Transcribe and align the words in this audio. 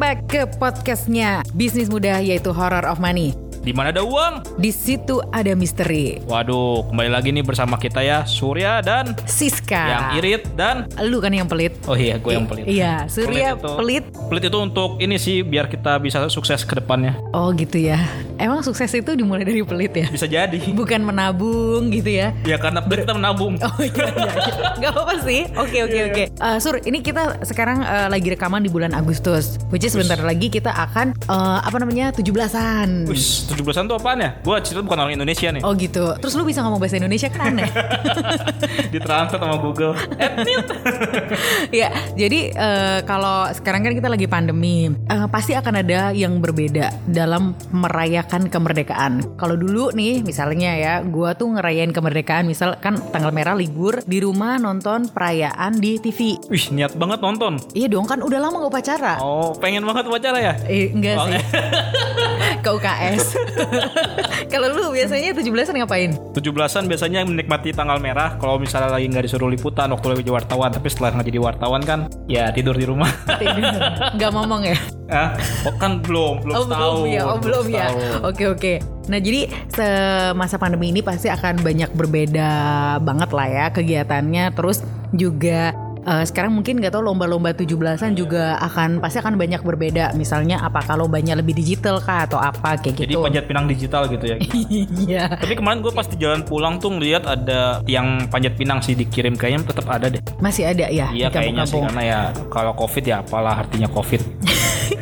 Back 0.00 0.32
ke 0.32 0.48
podcastnya 0.56 1.44
Bisnis 1.52 1.92
Muda 1.92 2.24
yaitu 2.24 2.56
Horror 2.56 2.88
of 2.88 3.04
Money. 3.04 3.49
Di 3.60 3.76
mana 3.76 3.92
ada 3.92 4.00
uang? 4.00 4.56
Di 4.56 4.72
situ 4.72 5.20
ada 5.28 5.52
misteri. 5.52 6.16
Waduh, 6.24 6.88
kembali 6.88 7.10
lagi 7.12 7.28
nih 7.28 7.44
bersama 7.44 7.76
kita 7.76 8.00
ya, 8.00 8.24
Surya 8.24 8.80
dan 8.80 9.12
Siska. 9.28 9.84
yang 9.84 10.04
irit 10.16 10.42
dan 10.56 10.88
Lu 11.04 11.20
kan 11.20 11.28
yang 11.28 11.44
pelit. 11.44 11.76
oh 11.84 11.92
iya, 11.92 12.16
gue 12.16 12.32
yang 12.32 12.48
pelit. 12.48 12.64
Iya, 12.64 13.04
Surya 13.06 13.52
itu- 13.52 13.76
pelit. 13.76 14.04
Pelit 14.26 14.44
itu 14.48 14.58
untuk 14.58 14.96
ini 14.96 15.20
sih 15.20 15.44
biar 15.44 15.68
kita 15.68 16.00
bisa 16.00 16.24
sukses 16.26 16.64
ke 16.64 16.72
depannya. 16.74 17.20
Oh 17.30 17.52
gitu 17.52 17.76
ya. 17.76 18.00
Emang 18.40 18.64
sukses 18.64 18.88
itu 18.90 19.12
dimulai 19.12 19.44
dari 19.44 19.60
pelit 19.60 19.92
ya? 19.92 20.08
Bisa 20.08 20.24
jadi. 20.24 20.56
Bukan 20.72 21.04
menabung 21.04 21.92
gitu 21.92 22.08
ya? 22.08 22.32
Ya 22.42 22.56
karena 22.56 22.80
pelit 22.80 23.04
kita 23.04 23.12
menabung. 23.14 23.60
Oh 23.70 23.76
iya 23.78 23.92
iya, 24.08 24.30
iya. 24.32 24.64
Gak 24.78 24.90
apa-apa 24.90 25.14
sih. 25.22 25.46
Oke 25.52 25.78
oke 25.80 25.98
oke. 26.10 26.24
Eh, 26.32 26.56
Sur, 26.58 26.80
ini 26.80 27.00
kita 27.00 27.44
sekarang 27.44 27.80
eh, 27.80 28.08
lagi 28.08 28.28
rekaman 28.30 28.60
di 28.60 28.68
bulan 28.68 28.90
Agustus. 28.92 29.60
Which 29.68 29.84
is 29.84 29.92
sebentar 29.92 30.18
lagi 30.18 30.48
kita 30.48 30.72
akan 30.72 31.12
eh, 31.14 31.58
apa 31.60 31.76
namanya 31.76 32.10
17-an. 32.10 33.04
Wis, 33.06 33.52
17-an 33.60 33.84
tuh 33.86 33.96
apaan 33.96 34.18
ya? 34.18 34.30
Gue 34.40 34.56
cerita 34.60 34.80
bukan 34.80 34.98
orang 34.98 35.14
Indonesia 35.14 35.48
nih. 35.50 35.62
Oh 35.62 35.72
gitu. 35.72 36.16
Terus 36.16 36.34
lu 36.34 36.42
bisa 36.42 36.60
ngomong 36.60 36.80
bahasa 36.80 36.96
Indonesia 36.96 37.28
kan 37.28 37.52
aneh. 37.52 37.68
Ditranslate 38.94 39.38
sama 39.38 39.56
Google. 39.56 39.94
Admit. 40.20 40.66
ya, 41.70 41.88
jadi 42.14 42.40
eh, 42.50 42.98
kalau 43.04 43.50
sekarang 43.52 43.84
kan 43.84 43.92
kita 43.92 44.08
lagi 44.08 44.26
pandemi, 44.26 44.88
eh, 44.88 45.26
pasti 45.28 45.52
akan 45.52 45.74
ada 45.80 46.10
yang 46.10 46.40
berbeda 46.40 46.90
dalam 47.06 47.52
merayakan 47.70 48.48
kemerdekaan. 48.48 49.36
Kalau 49.36 49.54
dulu 49.54 49.92
nih, 49.92 50.22
misalnya 50.22 50.72
ya, 50.74 50.94
gua 51.02 51.32
tuh 51.32 51.52
ngerayain 51.52 51.90
kemerdekaan, 51.90 52.46
misal 52.46 52.74
kan 52.78 52.96
tanggal 53.10 53.30
merah 53.30 53.54
libur 53.54 54.00
di 54.04 54.18
rumah 54.18 54.56
nonton 54.56 55.06
perayaan 55.06 55.76
di 55.76 56.00
TV. 56.00 56.38
Wih, 56.48 56.72
niat 56.72 56.96
banget 56.96 57.20
nonton. 57.20 57.60
Iya 57.72 57.88
dong, 57.88 58.06
kan 58.06 58.20
udah 58.20 58.38
lama 58.38 58.62
gak 58.62 58.70
upacara. 58.70 59.14
Oh, 59.20 59.52
pengen 59.56 59.84
banget 59.84 60.06
upacara 60.06 60.38
ya? 60.38 60.54
Eh, 60.66 60.90
enggak 60.90 61.16
Oh, 61.16 61.26
sih. 61.26 61.40
Ke 62.64 62.70
UKS. 62.70 63.24
Kalau 64.52 64.66
lu 64.72 64.90
biasanya 64.90 65.36
17-an 65.36 65.76
ngapain? 65.84 66.10
17-an 66.34 66.84
biasanya 66.88 67.20
menikmati 67.22 67.70
tanggal 67.70 68.02
merah 68.02 68.34
kalau 68.40 68.58
misalnya 68.58 68.90
lagi 68.90 69.06
nggak 69.06 69.24
disuruh 69.28 69.50
liputan 69.50 69.90
waktu 69.92 70.06
lagi 70.10 70.22
jadi 70.26 70.34
wartawan 70.36 70.70
tapi 70.70 70.88
setelah 70.90 71.10
nggak 71.18 71.26
jadi 71.26 71.40
wartawan 71.40 71.82
kan 71.82 71.98
ya 72.26 72.50
tidur 72.54 72.74
di 72.74 72.86
rumah 72.86 73.10
Tidur. 73.40 73.80
Nggak 74.16 74.30
ngomong 74.34 74.62
ya? 74.64 74.78
ah 75.10 75.34
oh, 75.66 75.74
kan 75.74 75.98
belum 76.06 76.46
belum 76.46 76.54
oh 76.54 76.62
setahun 76.70 76.94
belum 77.02 77.10
ya, 77.10 77.22
oh 77.26 77.38
belum 77.42 77.64
ya. 77.66 77.86
setahun. 77.90 78.20
Oke 78.30 78.44
oke. 78.46 78.72
Nah 79.10 79.18
jadi 79.18 79.40
semasa 79.66 80.54
pandemi 80.54 80.94
ini 80.94 81.02
pasti 81.02 81.26
akan 81.26 81.66
banyak 81.66 81.90
berbeda 81.98 82.50
banget 83.02 83.30
lah 83.34 83.48
ya 83.50 83.66
kegiatannya. 83.74 84.54
Terus 84.54 84.86
juga 85.10 85.74
eh, 86.02 86.24
sekarang 86.24 86.54
mungkin 86.54 86.78
nggak 86.80 86.92
tahu 86.92 87.02
lomba-lomba 87.04 87.52
17-an 87.52 88.14
juga 88.14 88.56
akan 88.60 89.00
pasti 89.00 89.18
akan 89.20 89.36
banyak 89.36 89.60
berbeda. 89.60 90.12
Misalnya 90.14 90.60
apakah 90.60 90.96
lombanya 90.96 91.36
lebih 91.36 91.56
digital 91.56 92.00
kah 92.00 92.26
atau 92.26 92.36
apa 92.36 92.76
kayak 92.76 93.06
jadi 93.06 93.12
gitu. 93.16 93.24
panjat 93.24 93.44
pinang 93.48 93.66
digital 93.66 94.02
gitu 94.06 94.24
ya 94.24 94.36
Iya. 95.06 95.24
tapi 95.40 95.54
kemarin 95.56 95.80
gue 95.80 95.92
pas 95.92 96.06
di 96.06 96.16
jalan 96.20 96.44
pulang 96.44 96.76
tuh 96.78 96.92
ngeliat 96.94 97.24
ada 97.24 97.80
tiang 97.82 98.28
panjat 98.28 98.54
pinang 98.54 98.78
sih 98.84 98.92
dikirim 98.94 99.34
kayaknya 99.34 99.66
tetap 99.66 99.86
ada 99.88 100.06
deh 100.12 100.20
Masih 100.38 100.68
ada 100.68 100.86
ya 100.88 101.08
iya 101.10 101.28
di 101.28 101.34
kayaknya 101.34 101.64
sih 101.64 101.80
karena 101.80 102.02
ya 102.04 102.20
kalau 102.52 102.72
covid 102.76 103.04
ya 103.04 103.24
apalah 103.24 103.64
artinya 103.64 103.88
covid 103.90 104.20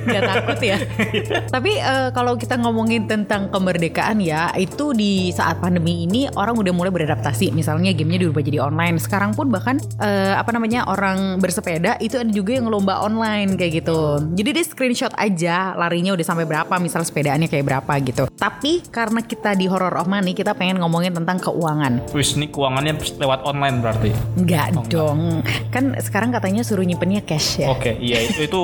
nggak 0.09 0.25
takut 0.25 0.59
ya. 0.65 0.79
Tapi 1.55 1.73
eh, 1.81 2.09
kalau 2.13 2.37
kita 2.37 2.57
ngomongin 2.61 3.05
tentang 3.09 3.53
kemerdekaan 3.53 4.21
ya, 4.21 4.53
itu 4.57 4.93
di 4.97 5.29
saat 5.33 5.61
pandemi 5.61 6.05
ini 6.09 6.29
orang 6.33 6.57
udah 6.57 6.73
mulai 6.73 6.93
beradaptasi. 6.93 7.53
Misalnya 7.53 7.93
gamenya 7.93 8.29
dirubah 8.29 8.41
jadi 8.45 8.59
online. 8.65 8.97
Sekarang 9.01 9.37
pun 9.37 9.53
bahkan 9.53 9.77
eh, 10.01 10.35
apa 10.37 10.49
namanya 10.53 10.89
orang 10.99 11.39
bersepeda 11.39 11.95
itu 11.99 12.17
ada 12.17 12.29
juga 12.29 12.53
yang 12.53 12.67
lomba 12.67 12.99
online 12.99 13.55
kayak 13.55 13.73
gitu. 13.79 13.99
Jadi 14.33 14.51
dia 14.51 14.65
screenshot 14.65 15.15
aja 15.15 15.73
larinya 15.75 16.11
udah 16.11 16.25
sampai 16.25 16.43
berapa, 16.45 16.75
misal 16.77 17.01
sepedaannya 17.01 17.47
kayak 17.47 17.65
berapa 17.65 17.93
gitu. 18.03 18.27
Tapi 18.29 18.83
karena 18.85 19.21
kita 19.21 19.55
di 19.55 19.65
Horror 19.65 19.95
of 19.97 20.07
Money, 20.07 20.33
kita 20.33 20.53
pengen 20.53 20.79
ngomongin 20.79 21.11
tentang 21.13 21.39
keuangan. 21.39 22.03
wis 22.11 22.35
ini 22.35 22.47
keuangannya 22.47 22.93
lewat 23.15 23.45
online 23.45 23.79
berarti 23.79 24.11
Enggak 24.37 24.67
Oh, 24.71 24.83
enggak. 24.83 24.91
dong. 24.91 25.21
Kan 25.69 25.85
sekarang 25.99 26.31
katanya 26.31 26.61
suruh 26.61 26.83
nyimpennya 26.83 27.23
cash 27.23 27.59
ya. 27.59 27.69
oke 27.69 27.95
iya 27.97 28.19
itu, 28.27 28.43
itu 28.43 28.61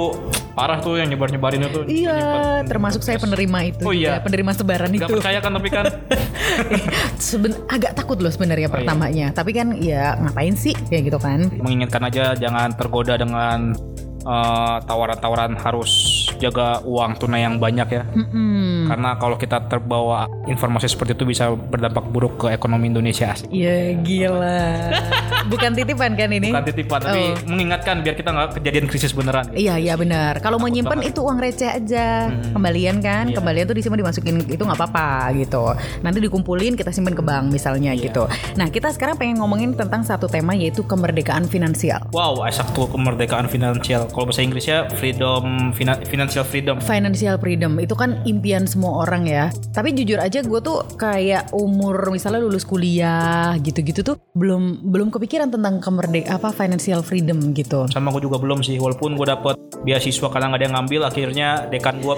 parah 0.50 0.78
tuh 0.78 0.96
yang 0.96 1.06
nyebar 1.06 1.28
nyebarin 1.28 1.62
itu 1.62 1.80
Iya, 1.86 2.14
Nyimpen- 2.14 2.66
termasuk 2.66 3.00
saya 3.00 3.16
penerima 3.16 3.58
itu. 3.64 3.82
Oh 3.82 3.92
iya. 3.92 4.18
juga, 4.18 4.24
penerima 4.24 4.50
sebaran 4.52 4.90
Gak 4.90 4.98
itu. 5.00 5.12
percaya 5.12 5.38
kan 5.38 5.52
tapi 5.52 5.68
kan 5.68 5.84
Seben 7.18 7.54
agak 7.66 7.94
takut 7.94 8.18
loh 8.18 8.28
sebenarnya 8.28 8.66
Oh, 8.66 8.70
iya. 8.70 8.76
pertamanya. 8.76 9.26
Tapi 9.30 9.50
kan 9.52 9.68
ya 9.76 10.16
ngapain 10.16 10.54
sih 10.54 10.74
kayak 10.74 11.02
gitu 11.04 11.18
kan? 11.18 11.46
mengingatkan 11.54 12.02
aja 12.04 12.13
jangan 12.38 12.70
tergoda 12.78 13.18
dengan 13.18 13.74
eh, 14.24 14.76
tawaran-tawaran 14.82 15.54
harus 15.56 15.92
jaga 16.34 16.80
uang 16.82 17.16
tunai 17.16 17.42
yang 17.42 17.56
banyak 17.56 17.88
ya. 17.90 18.02
Mm-mm. 18.10 18.86
Karena 18.86 19.16
kalau 19.16 19.36
kita 19.36 19.64
terbawa 19.64 20.26
informasi 20.44 20.88
seperti 20.88 21.14
itu 21.14 21.24
bisa 21.24 21.48
berdampak 21.50 22.04
buruk 22.06 22.34
ke 22.38 22.46
ekonomi 22.50 22.88
Indonesia. 22.88 23.32
Asik. 23.32 23.48
Ya 23.48 23.92
gila. 23.94 24.92
Bukan 25.52 25.70
titipan 25.72 26.12
kan 26.14 26.28
ini? 26.28 26.50
Bukan 26.50 26.64
titipan 26.64 27.00
tapi 27.00 27.22
Oh. 27.24 27.32
mengingatkan 27.46 28.00
biar 28.00 28.14
kita 28.14 28.28
nggak 28.28 28.48
kejadian 28.58 28.84
krisis 28.84 29.12
beneran. 29.12 29.46
gitu. 29.46 29.60
Iya 29.62 29.74
iya 29.78 29.94
benar. 29.94 30.40
Kalau 30.40 30.56
mau 30.56 30.66
nyimpen 30.66 31.00
itu 31.00 31.20
uang 31.20 31.38
receh 31.38 31.68
aja. 31.68 32.28
Hmm. 32.28 32.52
Kembalian 32.52 32.98
kan? 32.98 33.28
Iya. 33.28 33.36
Kembalian 33.38 33.64
tuh 33.64 33.76
disimpan 33.76 33.98
dimasukin 34.00 34.34
itu 34.42 34.58
nggak 34.58 34.76
apa-apa 34.76 35.08
gitu. 35.34 35.64
Nanti 36.00 36.18
dikumpulin 36.20 36.74
kita 36.74 36.90
simpan 36.90 37.12
ke 37.12 37.22
bank 37.22 37.48
misalnya 37.48 37.92
Iya. 37.92 38.04
gitu. 38.04 38.24
Nah 38.54 38.68
kita 38.68 38.90
sekarang 38.90 39.14
pengen 39.14 39.38
ngomongin 39.38 39.72
tentang 39.72 40.02
satu 40.02 40.26
tema 40.26 40.52
yaitu 40.52 40.82
kemerdekaan 40.82 41.46
finansial. 41.46 42.02
Wow, 42.10 42.42
Isaac 42.42 42.72
tuh 42.72 42.88
kemerdekaan 42.88 43.46
finansial. 43.46 44.08
Kalau 44.14 44.30
bahasa 44.30 44.46
Inggrisnya 44.46 44.86
freedom 44.94 45.74
fina- 45.74 45.98
financial 46.06 46.46
freedom. 46.46 46.78
Financial 46.78 47.34
freedom 47.34 47.82
itu 47.82 47.98
kan 47.98 48.22
impian 48.22 48.62
semua 48.62 49.02
orang 49.02 49.26
ya. 49.26 49.50
Tapi 49.74 49.90
jujur 49.90 50.22
aja 50.22 50.38
gue 50.38 50.60
tuh 50.62 50.86
kayak 50.94 51.50
umur 51.50 52.14
misalnya 52.14 52.46
lulus 52.46 52.62
kuliah 52.62 53.58
gitu-gitu 53.58 54.06
tuh 54.06 54.16
belum 54.38 54.86
belum 54.86 55.10
kepikiran 55.10 55.50
tentang 55.50 55.82
kemerdek 55.82 56.30
apa 56.30 56.54
financial 56.54 57.02
freedom 57.02 57.50
gitu. 57.58 57.90
Sama 57.90 58.14
gue 58.14 58.22
juga 58.22 58.38
belum 58.38 58.62
sih, 58.62 58.78
walaupun 58.78 59.18
gue 59.18 59.26
dapet 59.26 59.58
beasiswa 59.82 60.30
karena 60.30 60.54
nggak 60.54 60.60
ada 60.62 60.66
yang 60.70 60.74
ngambil, 60.78 61.00
akhirnya 61.10 61.48
dekan 61.66 61.98
gue 61.98 62.14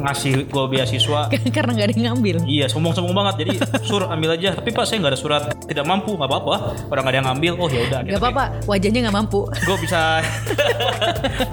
ngasih 0.00 0.48
gue 0.48 0.64
beasiswa 0.70 1.20
Karena 1.56 1.70
nggak 1.76 1.86
ada 1.90 1.94
yang 1.94 2.06
ngambil. 2.14 2.36
Iya, 2.46 2.66
sombong-sombong 2.70 3.14
banget. 3.14 3.34
Jadi 3.44 3.50
sur 3.88 4.02
ambil 4.06 4.36
aja. 4.36 4.56
Tapi 4.56 4.68
pak 4.72 4.84
saya 4.88 5.02
nggak 5.04 5.12
ada 5.14 5.20
surat 5.20 5.42
tidak 5.66 5.84
mampu, 5.86 6.16
nggak 6.16 6.28
apa-apa. 6.30 6.54
Orang 6.88 7.02
nggak 7.06 7.12
ada 7.12 7.18
yang 7.18 7.28
ngambil. 7.32 7.52
Oh 7.60 7.68
ya 7.68 7.80
udah. 7.86 8.00
Gak 8.06 8.20
apa-apa, 8.20 8.44
wajahnya 8.66 9.00
nggak 9.08 9.16
mampu. 9.16 9.40
Gue 9.68 9.76
bisa. 9.82 10.22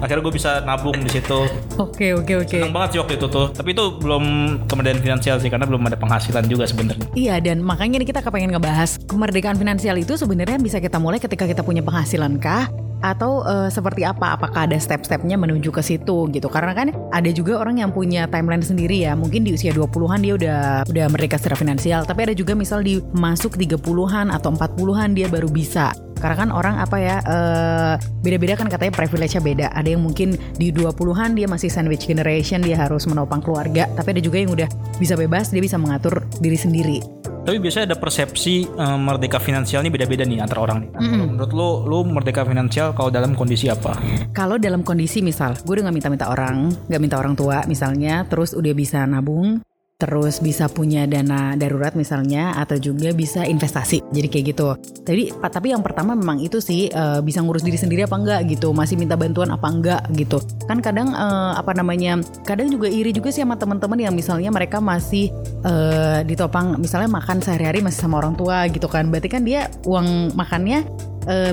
akhirnya 0.02 0.22
gue 0.24 0.34
bisa 0.34 0.52
nabung 0.64 0.98
di 1.02 1.12
situ. 1.12 1.40
Oke 1.78 2.16
oke 2.18 2.34
oke. 2.46 2.58
Senang 2.58 2.74
banget 2.74 2.98
sih 2.98 3.00
waktu 3.02 3.14
itu 3.20 3.28
tuh. 3.30 3.48
Tapi 3.54 3.70
itu 3.74 3.84
belum 4.00 4.24
kemudian 4.66 4.98
finansial 5.00 5.38
sih 5.40 5.50
karena 5.52 5.66
belum 5.68 5.82
ada 5.88 5.98
penghasilan 6.00 6.46
juga 6.50 6.66
sebenarnya. 6.66 7.06
Iya 7.14 7.40
dan 7.40 7.62
makanya 7.62 8.02
nih 8.02 8.10
kita 8.10 8.22
kepengen 8.26 8.56
ngebahas 8.56 9.00
kemerdekaan 9.06 9.58
finansial 9.60 9.96
itu 9.98 10.18
sebenarnya 10.18 10.58
bisa 10.60 10.78
kita 10.82 10.98
mulai 10.98 11.22
ketika 11.22 11.46
kita 11.46 11.62
punya 11.62 11.82
penghasilan 11.86 12.38
kah? 12.42 12.70
Atau 13.02 13.46
eh, 13.46 13.70
seperti 13.70 14.04
apa? 14.04 14.38
Apakah 14.38 14.66
ada 14.66 14.78
step-stepnya 14.78 15.38
menuju 15.38 15.70
ke 15.70 15.82
situ 15.86 16.30
gitu? 16.34 16.48
Karena 16.50 16.74
kan 16.74 16.94
ada 17.14 17.30
juga 17.30 17.62
orang 17.62 17.82
yang 17.82 17.92
punya 17.94 18.26
timeline 18.30 18.64
sendiri 18.64 19.06
ya. 19.06 19.14
Mungkin 19.14 19.46
di 19.46 19.54
usia 19.54 19.74
20-an 19.74 20.20
dia 20.22 20.34
udah 20.34 20.60
udah 20.90 21.06
merdeka 21.12 21.38
secara 21.38 21.58
finansial, 21.58 22.04
tapi 22.06 22.30
ada 22.30 22.34
juga 22.34 22.58
misal 22.58 22.82
di 22.82 23.00
masuk 23.14 23.56
30-an 23.56 24.34
atau 24.34 24.50
40-an 24.54 25.14
dia 25.14 25.28
baru 25.30 25.50
bisa. 25.50 25.94
Karena 26.18 26.34
kan 26.34 26.50
orang 26.50 26.82
apa 26.82 26.98
ya 26.98 27.22
eh, 27.22 27.94
beda-beda 28.26 28.58
kan 28.58 28.68
katanya 28.68 28.94
privilege-nya 28.98 29.42
beda. 29.42 29.68
Ada 29.78 29.94
yang 29.94 30.02
mungkin 30.02 30.34
di 30.58 30.74
20-an 30.74 31.38
dia 31.38 31.46
masih 31.46 31.70
sandwich 31.70 32.10
generation, 32.10 32.66
dia 32.66 32.78
harus 32.82 33.06
menopang 33.06 33.40
keluarga, 33.46 33.86
tapi 33.94 34.18
ada 34.18 34.22
juga 34.26 34.42
yang 34.42 34.52
udah 34.52 34.70
bisa 34.98 35.14
bebas, 35.14 35.54
dia 35.54 35.62
bisa 35.62 35.78
mengatur 35.78 36.26
diri 36.42 36.58
sendiri. 36.58 37.27
Tapi 37.48 37.64
biasanya 37.64 37.96
ada 37.96 37.98
persepsi 37.98 38.68
eh, 38.68 38.98
merdeka 39.00 39.40
finansial 39.40 39.80
ini 39.80 39.88
beda-beda 39.88 40.28
nih 40.28 40.44
antar 40.44 40.60
orang 40.60 40.84
nih. 40.84 40.90
Nah, 40.92 41.00
kalau 41.00 41.28
Menurut 41.32 41.52
lu, 41.56 41.70
lu 41.88 42.00
merdeka 42.12 42.44
finansial 42.44 42.92
kalau 42.92 43.08
dalam 43.08 43.40
kondisi 43.40 43.72
apa? 43.72 43.96
Kalau 44.36 44.60
dalam 44.60 44.84
kondisi 44.84 45.24
misal, 45.24 45.56
gue 45.56 45.74
udah 45.80 45.88
gak 45.88 45.96
minta-minta 45.96 46.28
orang, 46.28 46.76
gak 46.92 47.00
minta 47.00 47.16
orang 47.16 47.40
tua 47.40 47.64
misalnya, 47.64 48.28
terus 48.28 48.52
udah 48.52 48.74
bisa 48.76 49.08
nabung, 49.08 49.64
terus 49.98 50.38
bisa 50.46 50.70
punya 50.70 51.10
dana 51.10 51.58
darurat 51.58 51.98
misalnya, 51.98 52.54
atau 52.54 52.78
juga 52.78 53.10
bisa 53.18 53.42
investasi. 53.50 54.06
Jadi 54.14 54.28
kayak 54.30 54.46
gitu. 54.54 54.68
Jadi, 55.02 55.34
tapi 55.50 55.74
yang 55.74 55.82
pertama 55.82 56.14
memang 56.14 56.38
itu 56.38 56.62
sih 56.62 56.94
eh, 56.94 57.20
bisa 57.26 57.42
ngurus 57.42 57.66
diri 57.66 57.82
sendiri 57.82 58.06
apa 58.06 58.14
enggak 58.14 58.46
gitu, 58.46 58.78
masih 58.78 58.94
minta 58.94 59.18
bantuan 59.18 59.50
apa 59.50 59.66
enggak 59.66 60.02
gitu. 60.14 60.38
Kan 60.70 60.86
kadang 60.86 61.18
eh, 61.18 61.52
apa 61.58 61.74
namanya, 61.74 62.22
kadang 62.46 62.70
juga 62.70 62.86
iri 62.86 63.10
juga 63.10 63.34
sih 63.34 63.42
sama 63.42 63.58
teman-teman 63.58 63.98
yang 63.98 64.14
misalnya 64.14 64.54
mereka 64.54 64.78
masih 64.78 65.34
eh, 65.66 66.22
ditopang, 66.30 66.78
misalnya 66.78 67.10
makan 67.10 67.42
sehari-hari 67.42 67.82
masih 67.82 68.06
sama 68.06 68.22
orang 68.22 68.38
tua 68.38 68.70
gitu 68.70 68.86
kan. 68.86 69.10
Berarti 69.10 69.34
kan 69.34 69.42
dia 69.42 69.66
uang 69.84 70.38
makannya 70.38 70.86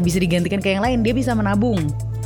bisa 0.07 0.23
digantikan 0.23 0.63
ke 0.63 0.71
yang 0.71 0.87
lain, 0.87 1.03
dia 1.03 1.11
bisa 1.11 1.35
menabung. 1.35 1.83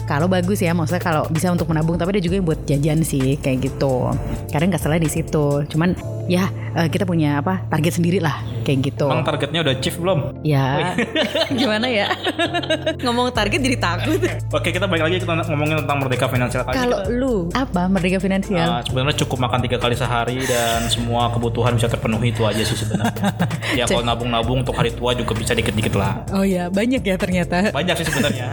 Kalau 0.09 0.25
bagus 0.25 0.65
ya, 0.65 0.73
maksudnya 0.73 1.05
kalau 1.05 1.29
bisa 1.29 1.53
untuk 1.53 1.69
menabung, 1.69 2.01
tapi 2.01 2.17
ada 2.17 2.23
juga 2.25 2.41
yang 2.41 2.49
buat 2.49 2.65
jajan 2.65 3.05
sih 3.05 3.37
kayak 3.37 3.69
gitu. 3.69 4.09
Kadang 4.49 4.73
nggak 4.73 4.81
salah 4.81 4.97
di 4.97 5.13
situ. 5.13 5.69
Cuman 5.69 5.93
ya 6.29 6.49
eh, 6.77 6.89
kita 6.93 7.09
punya 7.09 7.41
apa 7.41 7.65
target 7.73 8.01
sendiri 8.01 8.21
lah 8.21 8.41
kayak 8.63 8.93
gitu. 8.93 9.09
Emang 9.09 9.25
targetnya 9.25 9.65
udah 9.65 9.75
chief 9.81 9.97
belum? 9.97 10.45
Ya 10.45 10.93
gimana 11.59 11.89
ya 11.89 12.13
ngomong 13.05 13.33
target 13.33 13.65
jadi 13.65 13.77
takut. 13.81 14.21
Oke 14.53 14.69
kita 14.71 14.85
balik 14.85 15.09
lagi 15.09 15.17
kita 15.25 15.33
ngomongin 15.49 15.81
tentang 15.83 15.99
merdeka 16.05 16.29
finansial. 16.29 16.63
Kalau 16.69 17.09
lu 17.09 17.35
apa 17.57 17.89
merdeka 17.89 18.21
finansial? 18.21 18.69
Uh, 18.69 18.81
sebenarnya 18.85 19.17
cukup 19.25 19.49
makan 19.49 19.65
tiga 19.65 19.81
kali 19.81 19.97
sehari 19.97 20.45
dan 20.45 20.85
semua 20.93 21.33
kebutuhan 21.33 21.73
bisa 21.81 21.89
terpenuhi 21.89 22.31
itu 22.31 22.45
aja 22.45 22.61
sih 22.61 22.77
sebenarnya. 22.77 23.33
ya 23.81 23.85
kalau 23.89 24.05
nabung-nabung 24.05 24.61
untuk 24.63 24.77
hari 24.77 24.93
tua 24.93 25.17
juga 25.17 25.33
bisa 25.33 25.57
dikit-dikit 25.57 25.97
lah. 25.97 26.21
Oh 26.37 26.45
ya 26.45 26.69
banyak 26.69 27.01
ya 27.01 27.17
ternyata. 27.17 27.73
Banyak 27.73 28.05
sih 28.05 28.07
sebenarnya. 28.07 28.53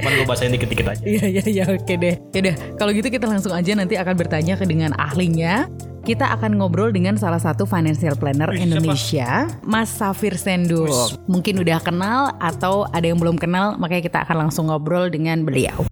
Cuman 0.00 0.10
gue 0.16 0.26
bahasain 0.26 0.49
dikit-dikit 0.52 0.86
aja. 0.86 1.02
Iya 1.02 1.24
iya 1.26 1.44
iya 1.46 1.64
oke 1.70 1.94
deh. 1.96 2.14
Yaudah 2.34 2.54
kalau 2.76 2.90
gitu 2.92 3.08
kita 3.08 3.26
langsung 3.26 3.54
aja 3.54 3.72
nanti 3.74 3.94
akan 3.96 4.14
bertanya 4.18 4.54
ke 4.58 4.64
dengan 4.66 4.92
ahlinya 4.98 5.70
kita 6.00 6.32
akan 6.32 6.56
ngobrol 6.56 6.88
dengan 6.90 7.20
salah 7.20 7.38
satu 7.38 7.68
financial 7.68 8.16
planner 8.16 8.48
Wih, 8.50 8.64
Indonesia, 8.64 9.46
Mas 9.62 9.92
Safir 9.92 10.34
Senduk. 10.40 10.88
Mungkin 11.28 11.60
udah 11.60 11.78
kenal 11.84 12.32
atau 12.40 12.88
ada 12.88 13.04
yang 13.04 13.20
belum 13.20 13.36
kenal, 13.36 13.76
makanya 13.76 14.02
kita 14.08 14.18
akan 14.24 14.48
langsung 14.48 14.72
ngobrol 14.72 15.12
dengan 15.12 15.44
beliau. 15.44 15.84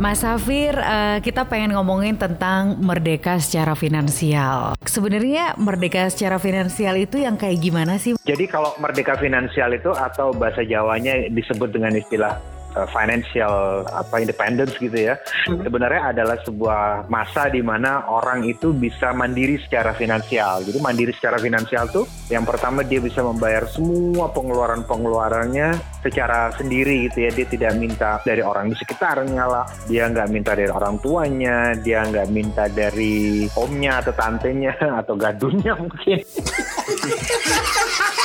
Mas 0.00 0.24
Safir, 0.24 0.72
uh, 0.72 1.20
kita 1.20 1.44
pengen 1.46 1.76
ngomongin 1.76 2.16
tentang 2.16 2.80
merdeka 2.80 3.36
secara 3.38 3.76
finansial. 3.76 4.74
Sebenarnya 4.82 5.54
merdeka 5.60 6.08
secara 6.08 6.40
finansial 6.40 6.96
itu 6.96 7.20
yang 7.20 7.36
kayak 7.38 7.60
gimana 7.60 8.00
sih? 8.00 8.16
Jadi 8.24 8.48
kalau 8.48 8.74
merdeka 8.80 9.14
finansial 9.20 9.70
itu 9.76 9.92
atau 9.92 10.32
bahasa 10.32 10.64
Jawanya 10.64 11.28
disebut 11.28 11.70
dengan 11.76 11.94
istilah 11.94 12.40
uh, 12.76 12.88
financial 12.88 13.84
apa 13.88 14.20
independence 14.22 14.76
gitu 14.80 15.12
ya. 15.12 15.14
Hmm. 15.48 15.64
sebenarnya 15.64 16.14
adalah 16.14 16.38
sebuah 16.44 17.08
masa 17.10 17.50
di 17.50 17.62
mana 17.64 18.06
orang 18.06 18.44
itu 18.46 18.72
bisa 18.72 19.12
mandiri 19.12 19.58
secara 19.60 19.92
finansial. 19.96 20.62
Jadi 20.64 20.78
mandiri 20.78 21.12
secara 21.14 21.38
finansial 21.38 21.88
tuh 21.90 22.06
yang 22.28 22.44
pertama 22.46 22.82
dia 22.86 23.00
bisa 23.02 23.22
membayar 23.24 23.66
semua 23.68 24.30
pengeluaran 24.30 24.84
pengeluarannya 24.86 25.74
secara 26.02 26.50
sendiri 26.56 27.08
gitu 27.10 27.20
ya. 27.28 27.30
Dia 27.32 27.46
tidak 27.48 27.72
minta 27.78 28.20
dari 28.22 28.42
orang 28.44 28.70
di 28.70 28.76
sekitarnya 28.78 29.44
lah. 29.46 29.66
Dia 29.86 30.08
nggak 30.10 30.28
minta 30.30 30.54
dari 30.56 30.70
orang 30.70 30.98
tuanya. 31.02 31.74
Dia 31.78 32.04
nggak 32.06 32.28
minta 32.30 32.68
dari 32.70 33.46
omnya 33.56 33.98
atau 34.02 34.12
tantenya 34.14 34.74
atau 35.00 35.14
gadunya 35.18 35.74
mungkin 35.76 36.18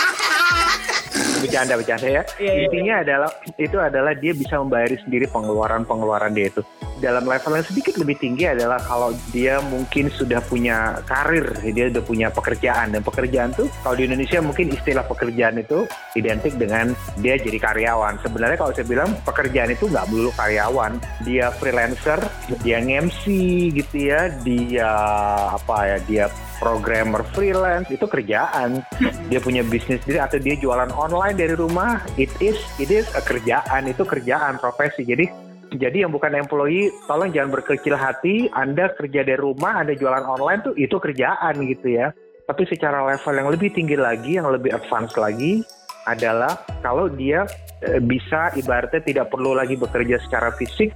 bercanda 1.39 1.73
bercanda 1.77 2.07
ya. 2.07 2.23
Yeah, 2.37 2.53
iya, 2.55 2.63
Intinya 2.67 2.95
yeah. 2.99 3.03
adalah 3.05 3.29
itu 3.57 3.77
adalah 3.77 4.13
dia 4.17 4.33
bisa 4.33 4.55
membayar 4.59 4.91
sendiri 5.01 5.25
pengeluaran-pengeluaran 5.29 6.31
dia 6.33 6.49
itu. 6.49 6.61
Dalam 6.97 7.29
level 7.29 7.61
yang 7.61 7.67
sedikit 7.69 7.93
lebih 8.01 8.17
tinggi 8.17 8.49
adalah 8.49 8.81
kalau 8.81 9.13
dia 9.29 9.61
mungkin 9.69 10.09
sudah 10.09 10.41
punya 10.41 10.97
karir, 11.05 11.45
dia 11.61 11.93
sudah 11.93 12.01
punya 12.01 12.27
pekerjaan 12.33 12.89
dan 12.89 13.05
pekerjaan 13.05 13.53
tuh 13.53 13.69
kalau 13.85 13.93
di 13.93 14.09
Indonesia 14.09 14.41
mungkin 14.41 14.73
istilah 14.73 15.05
pekerjaan 15.05 15.61
itu 15.61 15.85
identik 16.17 16.57
dengan 16.57 16.97
dia 17.21 17.37
jadi 17.37 17.61
karyawan. 17.61 18.17
Sebenarnya 18.25 18.57
kalau 18.57 18.73
saya 18.73 18.89
bilang 18.89 19.13
pekerjaan 19.21 19.69
itu 19.69 19.85
nggak 19.85 20.09
melulu 20.09 20.33
karyawan, 20.33 20.97
dia 21.21 21.53
freelancer, 21.53 22.17
dia 22.65 22.81
MC 22.81 23.23
gitu 23.77 24.09
ya, 24.09 24.33
dia 24.41 24.89
apa 25.53 25.77
ya, 25.85 25.97
dia 26.09 26.25
programmer 26.57 27.23
freelance 27.33 27.89
itu 27.93 28.05
kerjaan. 28.05 28.81
Dia 29.29 29.39
punya 29.41 29.61
bisnis 29.65 30.01
sendiri 30.03 30.19
atau 30.21 30.37
dia 30.41 30.57
jualan 30.57 30.89
online 30.93 31.37
dari 31.37 31.55
rumah 31.57 32.01
it 32.17 32.29
is 32.41 32.57
it 32.81 32.89
is 32.89 33.07
a 33.13 33.21
kerjaan 33.21 33.89
itu 33.89 34.03
kerjaan 34.03 34.57
profesi. 34.61 35.05
Jadi 35.05 35.25
jadi 35.75 36.07
yang 36.07 36.15
bukan 36.15 36.31
employee 36.35 36.91
tolong 37.05 37.31
jangan 37.35 37.59
berkecil 37.59 37.99
hati 37.99 38.47
Anda 38.55 38.91
kerja 38.95 39.27
dari 39.27 39.39
rumah 39.39 39.83
Anda 39.83 39.93
jualan 39.93 40.23
online 40.23 40.63
tuh 40.63 40.73
itu 40.79 40.95
kerjaan 40.97 41.59
gitu 41.67 41.87
ya. 41.91 42.11
Tapi 42.47 42.63
secara 42.63 43.03
level 43.03 43.33
yang 43.35 43.49
lebih 43.51 43.69
tinggi 43.75 43.99
lagi 43.99 44.39
yang 44.39 44.47
lebih 44.47 44.71
advance 44.71 45.13
lagi 45.19 45.59
adalah 46.07 46.63
kalau 46.79 47.11
dia 47.11 47.43
e, 47.83 47.99
bisa 47.99 48.55
ibaratnya 48.55 49.03
tidak 49.03 49.27
perlu 49.27 49.51
lagi 49.51 49.75
bekerja 49.75 50.23
secara 50.23 50.55
fisik 50.55 50.95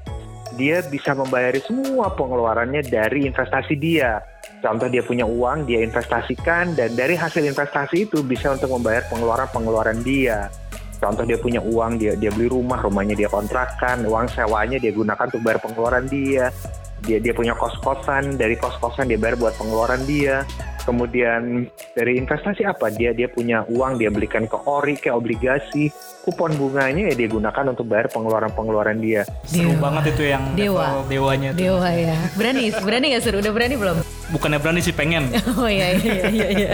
dia 0.56 0.84
bisa 0.88 1.12
membayari 1.12 1.60
semua 1.64 2.12
pengeluarannya 2.16 2.84
dari 2.88 3.28
investasi 3.28 3.76
dia 3.76 4.24
Contoh 4.62 4.88
dia 4.94 5.02
punya 5.02 5.26
uang, 5.26 5.66
dia 5.66 5.82
investasikan 5.82 6.78
dan 6.78 6.94
dari 6.94 7.18
hasil 7.18 7.42
investasi 7.42 8.06
itu 8.06 8.22
bisa 8.22 8.54
untuk 8.54 8.70
membayar 8.78 9.02
pengeluaran-pengeluaran 9.10 10.06
dia. 10.06 10.54
Contoh 11.02 11.26
dia 11.26 11.42
punya 11.42 11.58
uang, 11.66 11.98
dia 11.98 12.14
dia 12.14 12.30
beli 12.30 12.46
rumah, 12.46 12.78
rumahnya 12.78 13.18
dia 13.18 13.26
kontrakan, 13.26 14.06
uang 14.06 14.30
sewanya 14.30 14.78
dia 14.78 14.94
gunakan 14.94 15.26
untuk 15.34 15.42
bayar 15.42 15.58
pengeluaran 15.66 16.06
dia. 16.06 16.54
Dia 17.02 17.18
dia 17.18 17.34
punya 17.34 17.58
kos-kosan, 17.58 18.38
dari 18.38 18.54
kos-kosan 18.54 19.10
dia 19.10 19.18
bayar 19.18 19.34
buat 19.42 19.58
pengeluaran 19.58 20.06
dia. 20.06 20.46
Kemudian 20.86 21.66
dari 21.98 22.22
investasi 22.22 22.62
apa? 22.62 22.94
Dia 22.94 23.18
dia 23.18 23.26
punya 23.34 23.66
uang, 23.66 23.98
dia 23.98 24.14
belikan 24.14 24.46
ke 24.46 24.62
ori, 24.70 24.94
ke 24.94 25.10
obligasi, 25.10 25.90
kupon 26.22 26.54
bunganya 26.54 27.10
ya 27.10 27.18
dia 27.18 27.30
gunakan 27.34 27.74
untuk 27.74 27.90
bayar 27.90 28.14
pengeluaran-pengeluaran 28.14 29.02
dia. 29.02 29.26
Seru 29.50 29.74
banget 29.82 30.14
itu 30.14 30.30
yang 30.30 30.54
dewa. 30.54 31.02
dewanya. 31.10 31.50
Tuh. 31.58 31.66
Dewa 31.66 31.90
ya. 31.90 32.18
Berani, 32.38 32.70
berani 32.78 33.18
gak 33.18 33.26
seru? 33.26 33.42
Udah 33.42 33.54
berani 33.54 33.74
belum? 33.74 34.21
Bukannya 34.32 34.60
berani 34.64 34.80
sih 34.80 34.96
pengen. 34.96 35.28
oh 35.60 35.68
iya 35.68 36.00
iya 36.00 36.24
iya 36.32 36.48
iya. 36.56 36.72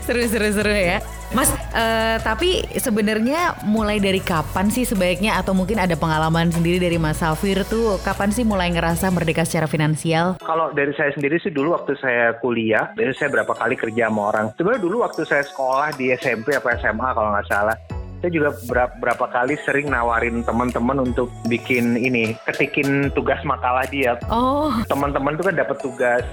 seru 0.00 0.24
seru 0.26 0.48
seru 0.50 0.72
ya. 0.72 0.98
Mas, 1.34 1.50
uh, 1.74 2.16
tapi 2.22 2.62
sebenarnya 2.78 3.58
mulai 3.66 3.98
dari 3.98 4.22
kapan 4.22 4.70
sih 4.70 4.86
sebaiknya 4.86 5.36
atau 5.36 5.52
mungkin 5.52 5.76
ada 5.76 5.92
pengalaman 5.98 6.48
sendiri 6.48 6.78
dari 6.78 6.96
Mas 6.96 7.18
Safir 7.18 7.66
tuh 7.66 7.98
kapan 8.00 8.30
sih 8.30 8.46
mulai 8.46 8.70
ngerasa 8.70 9.10
merdeka 9.10 9.42
secara 9.42 9.66
finansial? 9.66 10.38
Kalau 10.40 10.70
dari 10.72 10.94
saya 10.94 11.10
sendiri 11.12 11.36
sih 11.42 11.50
dulu 11.50 11.74
waktu 11.74 11.98
saya 11.98 12.38
kuliah, 12.38 12.94
dari 12.94 13.12
saya 13.12 13.28
berapa 13.28 13.52
kali 13.52 13.74
kerja 13.74 14.08
sama 14.08 14.32
orang. 14.32 14.46
Sebenarnya 14.56 14.82
dulu 14.86 14.96
waktu 15.02 15.22
saya 15.26 15.42
sekolah 15.44 15.98
di 15.98 16.14
SMP 16.14 16.54
apa 16.54 16.78
SMA 16.78 17.08
kalau 17.12 17.34
nggak 17.34 17.48
salah, 17.50 17.76
saya 18.24 18.30
juga 18.32 18.50
berapa, 18.66 18.92
berapa 18.98 19.26
kali 19.28 19.54
sering 19.62 19.92
nawarin 19.92 20.40
teman-teman 20.46 21.04
untuk 21.04 21.28
bikin 21.50 22.00
ini 22.00 22.32
ketikin 22.48 23.12
tugas 23.12 23.42
makalah 23.44 23.84
dia. 23.90 24.16
Oh. 24.32 24.72
Teman-teman 24.88 25.36
tuh 25.36 25.52
kan 25.52 25.56
dapat 25.58 25.76
tugas 25.84 26.24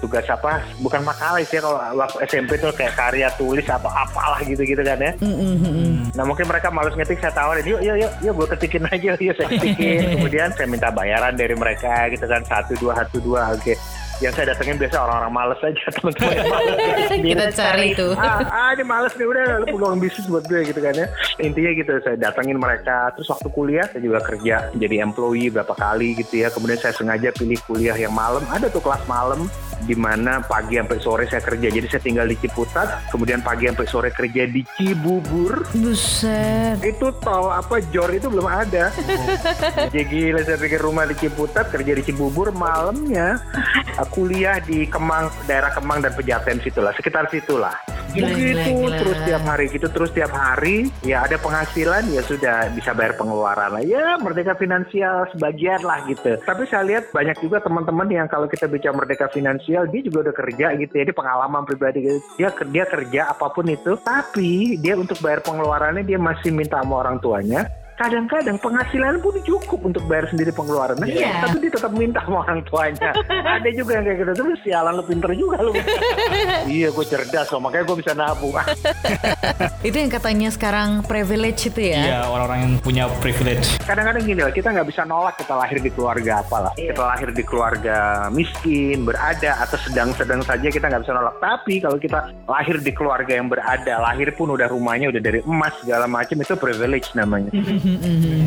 tugas 0.00 0.24
apa 0.26 0.64
bukan 0.80 1.04
makalah 1.04 1.38
sih 1.44 1.60
kalau 1.60 1.76
waktu 1.76 2.18
SMP 2.26 2.56
tuh 2.56 2.72
kayak 2.72 2.96
karya 2.96 3.28
tulis 3.36 3.64
atau 3.68 3.92
apalah 3.92 4.40
gitu-gitu 4.42 4.80
kan 4.80 4.98
ya. 4.98 5.12
Mm-hmm. 5.20 6.16
Nah 6.16 6.24
mungkin 6.24 6.48
mereka 6.48 6.72
malas 6.72 6.96
ngetik 6.96 7.20
saya 7.20 7.36
tawarin 7.36 7.68
yuk 7.68 7.80
yuk 7.84 7.96
yuk 8.00 8.12
yuk 8.24 8.34
gue 8.40 8.48
ketikin 8.56 8.88
aja 8.88 9.12
yuk 9.20 9.34
saya 9.36 9.48
ketikin 9.52 10.00
kemudian 10.18 10.48
saya 10.56 10.66
minta 10.66 10.88
bayaran 10.88 11.36
dari 11.36 11.52
mereka 11.52 12.08
gitu 12.08 12.24
kan 12.24 12.42
satu 12.48 12.72
dua 12.80 12.92
satu 13.04 13.20
dua 13.20 13.52
oke 13.52 13.60
okay 13.60 13.76
yang 14.20 14.32
saya 14.36 14.52
datengin 14.52 14.76
biasa 14.76 14.96
orang-orang 15.00 15.32
males 15.32 15.60
aja 15.64 15.86
teman-teman 15.96 16.62
kita 17.32 17.46
cari 17.56 17.84
itu 17.96 18.08
ah, 18.16 18.44
ah 18.44 18.70
ini 18.76 18.84
males 18.84 19.12
nih 19.16 19.26
udah 19.26 19.44
lu 19.64 19.66
peluang 19.72 19.96
bisnis 19.98 20.28
buat 20.28 20.44
gue 20.44 20.60
gitu 20.68 20.80
kan 20.80 20.94
ya 20.94 21.06
intinya 21.40 21.70
gitu 21.72 21.90
saya 22.04 22.16
datengin 22.20 22.60
mereka 22.60 23.10
terus 23.16 23.28
waktu 23.32 23.48
kuliah 23.48 23.88
saya 23.88 24.04
juga 24.04 24.20
kerja 24.20 24.68
jadi 24.76 24.96
employee 25.00 25.48
berapa 25.48 25.72
kali 25.72 26.20
gitu 26.20 26.44
ya 26.44 26.52
kemudian 26.52 26.76
saya 26.76 26.92
sengaja 26.92 27.32
pilih 27.32 27.56
kuliah 27.64 27.96
yang 27.96 28.12
malam 28.12 28.44
ada 28.52 28.68
tuh 28.68 28.84
kelas 28.84 29.02
malam 29.08 29.48
di 29.84 29.96
mana 29.96 30.44
pagi 30.44 30.76
sampai 30.76 30.98
sore 31.00 31.24
saya 31.28 31.40
kerja. 31.40 31.68
Jadi 31.72 31.86
saya 31.88 32.02
tinggal 32.04 32.26
di 32.28 32.36
Ciputat, 32.36 33.08
kemudian 33.08 33.40
pagi 33.40 33.68
sampai 33.68 33.86
sore 33.88 34.10
kerja 34.12 34.44
di 34.44 34.64
Cibubur. 34.76 35.64
Buset. 35.72 36.80
Itu 36.84 37.12
tol 37.20 37.48
apa 37.52 37.80
Jor 37.88 38.12
itu 38.12 38.28
belum 38.28 38.48
ada. 38.48 38.92
Jadi 39.92 40.04
gila 40.08 40.40
saya 40.44 40.58
pikir 40.60 40.80
rumah 40.80 41.08
di 41.08 41.16
Ciputat, 41.16 41.72
kerja 41.72 41.92
di 41.96 42.02
Cibubur, 42.04 42.52
malamnya 42.52 43.40
kuliah 44.10 44.58
di 44.60 44.84
Kemang, 44.90 45.30
daerah 45.46 45.70
Kemang 45.72 46.02
dan 46.02 46.12
Pejaten 46.12 46.58
situlah, 46.60 46.92
sekitar 46.98 47.30
situlah. 47.30 47.74
Gila, 48.10 48.26
Begitu 48.26 48.58
gila, 48.58 48.66
gila. 48.66 48.98
terus 48.98 49.18
tiap 49.22 49.42
hari 49.46 49.66
gitu, 49.70 49.86
terus 49.86 50.10
tiap 50.10 50.32
hari 50.34 50.76
ya 51.06 51.22
ada 51.30 51.38
penghasilan 51.38 52.10
ya 52.10 52.22
sudah 52.26 52.66
bisa 52.74 52.90
bayar 52.90 53.14
pengeluaran 53.14 53.70
lah. 53.70 53.82
Ya 53.86 54.18
merdeka 54.18 54.58
finansial 54.58 55.30
sebagian 55.30 55.78
lah 55.86 56.02
gitu. 56.10 56.34
Tapi 56.42 56.66
saya 56.66 56.82
lihat 56.90 57.14
banyak 57.14 57.38
juga 57.38 57.62
teman-teman 57.62 58.10
yang 58.10 58.26
kalau 58.26 58.50
kita 58.50 58.66
bicara 58.66 58.98
merdeka 58.98 59.30
finansial 59.30 59.86
dia 59.86 60.02
juga 60.02 60.26
udah 60.26 60.34
kerja 60.34 60.66
gitu 60.74 60.92
ya, 60.98 61.02
dia 61.06 61.14
pengalaman 61.14 61.62
pribadi 61.62 62.02
gitu. 62.02 62.18
Dia 62.34 62.50
dia 62.74 62.84
kerja 62.90 63.20
apa 63.30 63.46
pun 63.54 63.70
itu, 63.70 63.94
tapi 64.02 64.74
dia 64.82 64.98
untuk 64.98 65.22
bayar 65.22 65.46
pengeluarannya 65.46 66.02
dia 66.02 66.18
masih 66.18 66.50
minta 66.50 66.82
sama 66.82 67.06
orang 67.06 67.22
tuanya 67.22 67.70
kadang-kadang 68.00 68.56
penghasilan 68.56 69.20
pun 69.20 69.36
cukup 69.44 69.80
untuk 69.84 70.02
bayar 70.08 70.24
sendiri 70.32 70.48
pengeluarannya. 70.56 71.04
Yeah. 71.04 71.44
tapi 71.44 71.68
dia 71.68 71.72
tetap 71.76 71.92
minta 71.92 72.24
sama 72.24 72.48
orang 72.48 72.64
tuanya. 72.64 73.12
Ada 73.60 73.68
juga 73.76 74.00
yang 74.00 74.04
kayak 74.08 74.18
gitu. 74.24 74.32
Terus 74.40 74.58
sialan 74.64 74.92
lu 74.96 75.04
pinter 75.04 75.30
juga 75.36 75.60
lu. 75.60 75.72
Iya 76.70 76.92
gue 76.94 77.06
cerdas 77.06 77.50
loh 77.50 77.60
makanya 77.60 77.84
gue 77.92 77.96
bisa 77.98 78.12
nabung. 78.16 78.56
Itu 79.88 79.96
yang 79.96 80.12
katanya 80.12 80.48
sekarang 80.52 81.02
privilege 81.04 81.72
itu 81.72 81.92
ya? 81.92 82.02
Iya 82.04 82.20
orang-orang 82.30 82.58
yang 82.62 82.72
punya 82.80 83.04
privilege. 83.20 83.80
Kadang-kadang 83.84 84.22
gini 84.24 84.40
lah 84.44 84.52
kita 84.54 84.70
nggak 84.70 84.88
bisa 84.88 85.02
nolak 85.04 85.34
kita 85.40 85.54
lahir 85.56 85.78
di 85.80 85.90
keluarga 85.92 86.44
apalah 86.44 86.72
yeah. 86.76 86.92
kita 86.92 87.02
lahir 87.04 87.28
di 87.32 87.42
keluarga 87.44 87.96
miskin 88.32 89.02
berada 89.04 89.60
atau 89.60 89.76
sedang-sedang 89.80 90.40
saja 90.46 90.68
kita 90.68 90.86
nggak 90.88 91.02
bisa 91.04 91.12
nolak. 91.16 91.36
Tapi 91.42 91.74
kalau 91.82 91.98
kita 91.98 92.32
lahir 92.48 92.76
di 92.80 92.92
keluarga 92.92 93.32
yang 93.34 93.48
berada 93.50 93.94
lahir 94.00 94.32
pun 94.36 94.52
udah 94.52 94.68
rumahnya 94.70 95.10
udah 95.10 95.22
dari 95.22 95.40
emas 95.44 95.74
segala 95.80 96.06
macam 96.06 96.36
itu 96.38 96.54
privilege 96.56 97.08
namanya 97.16 97.50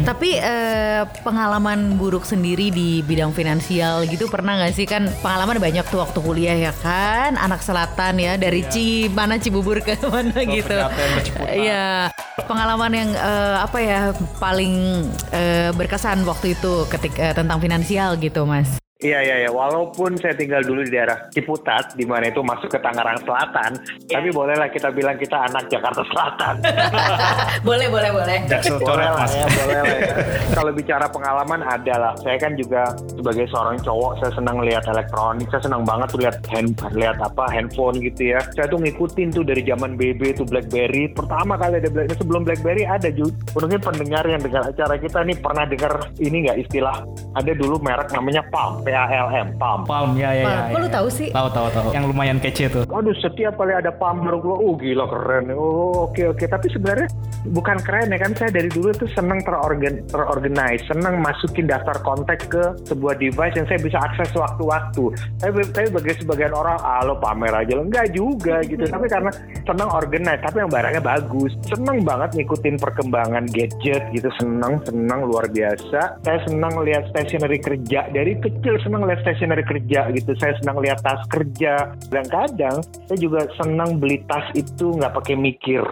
Tapi 0.04 0.30
eh, 0.38 1.04
pengalaman 1.24 1.96
buruk 1.98 2.24
sendiri 2.28 2.70
di 2.70 3.02
bidang 3.04 3.32
finansial 3.32 4.06
gitu 4.08 4.28
pernah 4.28 4.60
nggak 4.60 4.74
sih 4.76 4.86
kan 4.88 5.10
pengalaman 5.20 5.58
banyak 5.58 5.86
tuh 5.90 6.04
waktu 6.04 6.20
kuliah 6.20 6.58
ya 6.70 6.74
kan 6.76 7.40
anak 7.40 7.64
selatan 7.64 8.20
ya 8.20 8.36
dari 8.36 8.64
Ci 8.68 9.08
mana 9.10 9.40
Cibubur 9.40 9.80
ke 9.80 9.98
mana 10.06 10.38
gitu. 10.44 10.76
Ke 10.76 11.06
Ciputat. 11.24 11.56
Iya 11.56 12.12
pengalaman 12.46 12.92
yang 12.92 13.10
eh, 13.14 13.58
apa 13.62 13.78
ya 13.80 14.00
paling 14.38 15.06
eh, 15.32 15.70
berkesan 15.72 16.26
waktu 16.28 16.58
itu 16.60 16.86
ketika 16.92 17.38
tentang 17.38 17.64
finansial 17.64 18.20
gitu 18.20 18.44
mas. 18.44 18.83
Iya 19.04 19.20
iya 19.20 19.36
iya. 19.44 19.50
Walaupun 19.52 20.16
saya 20.16 20.32
tinggal 20.32 20.64
dulu 20.64 20.88
di 20.88 20.96
daerah 20.96 21.28
Ciputat, 21.28 21.92
di 22.00 22.08
mana 22.08 22.32
itu 22.32 22.40
masuk 22.40 22.72
ke 22.72 22.80
Tangerang 22.80 23.20
Selatan, 23.28 23.76
tapi 24.08 24.32
bolehlah 24.32 24.72
kita 24.72 24.96
bilang 24.96 25.20
kita 25.20 25.44
anak 25.52 25.68
Jakarta 25.68 26.08
Selatan. 26.08 26.64
boleh 27.68 27.92
boleh 27.92 28.10
boleh. 28.16 28.38
Boleh 28.80 29.10
lah 29.12 29.28
ya, 29.28 29.46
boleh 29.52 29.80
lah 29.84 29.98
ya. 30.00 30.16
Kalau 30.56 30.72
bicara 30.72 31.06
pengalaman 31.12 31.60
ada 31.68 31.96
lah. 32.00 32.14
Saya 32.24 32.40
kan 32.40 32.56
juga 32.56 32.96
sebagai 33.12 33.44
seorang 33.52 33.76
cowok, 33.84 34.24
saya 34.24 34.32
senang 34.40 34.64
lihat 34.64 34.88
elektronik, 34.88 35.52
saya 35.52 35.62
senang 35.68 35.84
banget 35.84 36.08
tuh 36.08 36.20
lihat 36.24 36.38
hand, 36.48 36.80
lihat 36.96 37.20
apa 37.20 37.44
handphone 37.52 38.00
gitu 38.00 38.40
ya. 38.40 38.40
Saya 38.56 38.72
tuh 38.72 38.80
ngikutin 38.80 39.36
tuh 39.36 39.44
dari 39.44 39.68
zaman 39.68 40.00
BB 40.00 40.40
tuh 40.40 40.48
BlackBerry. 40.48 41.12
Pertama 41.12 41.60
kali 41.60 41.84
ada 41.84 41.92
BlackBerry 41.92 42.16
sebelum 42.16 42.48
BlackBerry 42.48 42.88
ada 42.88 43.12
juga. 43.12 43.36
Mungkin 43.52 43.80
pendengar 43.84 44.24
yang 44.28 44.40
dengar 44.40 44.64
acara 44.70 44.96
kita 44.96 45.20
nih 45.28 45.38
pernah 45.40 45.66
dengar 45.68 45.94
ini 46.20 46.48
nggak 46.48 46.68
istilah 46.68 47.04
ada 47.34 47.52
dulu 47.58 47.82
merek 47.82 48.14
namanya 48.14 48.46
Palm, 48.54 48.86
P-A-L-M, 48.94 49.58
Palm. 49.58 49.82
Palm 49.90 50.14
ya 50.14 50.30
ya 50.38 50.46
ya. 50.46 50.58
Kok 50.70 50.78
lu 50.78 50.86
ya. 50.86 50.94
tahu 50.94 51.08
sih? 51.10 51.30
Tahu 51.34 51.50
tahu 51.50 51.68
tahu. 51.74 51.90
Yang 51.98 52.06
lumayan 52.14 52.38
kece 52.38 52.70
tuh. 52.70 52.86
Waduh, 52.86 53.18
setiap 53.18 53.58
kali 53.58 53.74
ada 53.74 53.90
Palm 53.90 54.22
baru 54.22 54.38
keluar, 54.38 54.60
oh 54.62 54.74
gila 54.78 55.06
keren. 55.10 55.50
Oh 55.58 56.06
oke 56.06 56.22
oke. 56.30 56.46
Tapi 56.46 56.70
sebenarnya 56.70 57.10
bukan 57.50 57.82
keren 57.82 58.14
ya 58.14 58.22
kan 58.22 58.38
saya 58.38 58.54
dari 58.54 58.70
dulu 58.70 58.94
tuh 58.94 59.10
seneng 59.18 59.42
terorgan 59.42 60.06
terorganize, 60.14 60.86
seneng 60.86 61.26
masukin 61.26 61.66
daftar 61.66 61.98
kontak 62.06 62.46
ke 62.46 62.62
sebuah 62.86 63.18
device 63.18 63.58
yang 63.58 63.66
saya 63.66 63.82
bisa 63.82 63.98
akses 63.98 64.30
waktu-waktu. 64.38 65.04
Tapi 65.42 65.60
tapi 65.74 65.88
bagi 65.90 66.14
sebagian 66.22 66.54
orang, 66.54 66.78
ah 66.86 67.02
lo 67.02 67.18
pamer 67.18 67.50
aja 67.50 67.74
lo 67.74 67.90
enggak 67.90 68.14
juga 68.14 68.62
gitu. 68.62 68.86
Tapi 68.86 69.10
karena 69.10 69.34
seneng 69.66 69.90
organize, 69.90 70.42
tapi 70.46 70.62
yang 70.62 70.70
barangnya 70.70 71.02
bagus. 71.02 71.50
Seneng 71.66 72.06
banget 72.06 72.38
ngikutin 72.38 72.78
perkembangan 72.78 73.50
gadget 73.50 74.06
gitu, 74.14 74.30
seneng 74.38 74.78
seneng 74.86 75.26
luar 75.26 75.50
biasa. 75.50 76.22
Saya 76.22 76.40
seneng 76.46 76.78
lihat 76.86 77.10
stationery 77.10 77.58
kerja 77.58 78.06
dari 78.14 78.38
kecil 78.38 78.83
seneng 78.84 79.08
lihat 79.08 79.24
stationery 79.24 79.64
kerja 79.66 80.12
gitu. 80.14 80.32
Saya 80.38 80.54
senang 80.62 80.78
lihat 80.84 81.00
tas 81.02 81.24
kerja. 81.32 81.96
Dan 82.12 82.28
kadang 82.28 82.84
saya 83.08 83.20
juga 83.20 83.48
senang 83.58 83.98
beli 83.98 84.22
tas 84.28 84.46
itu 84.54 84.94
nggak 85.00 85.16
pakai 85.16 85.36
mikir. 85.40 85.84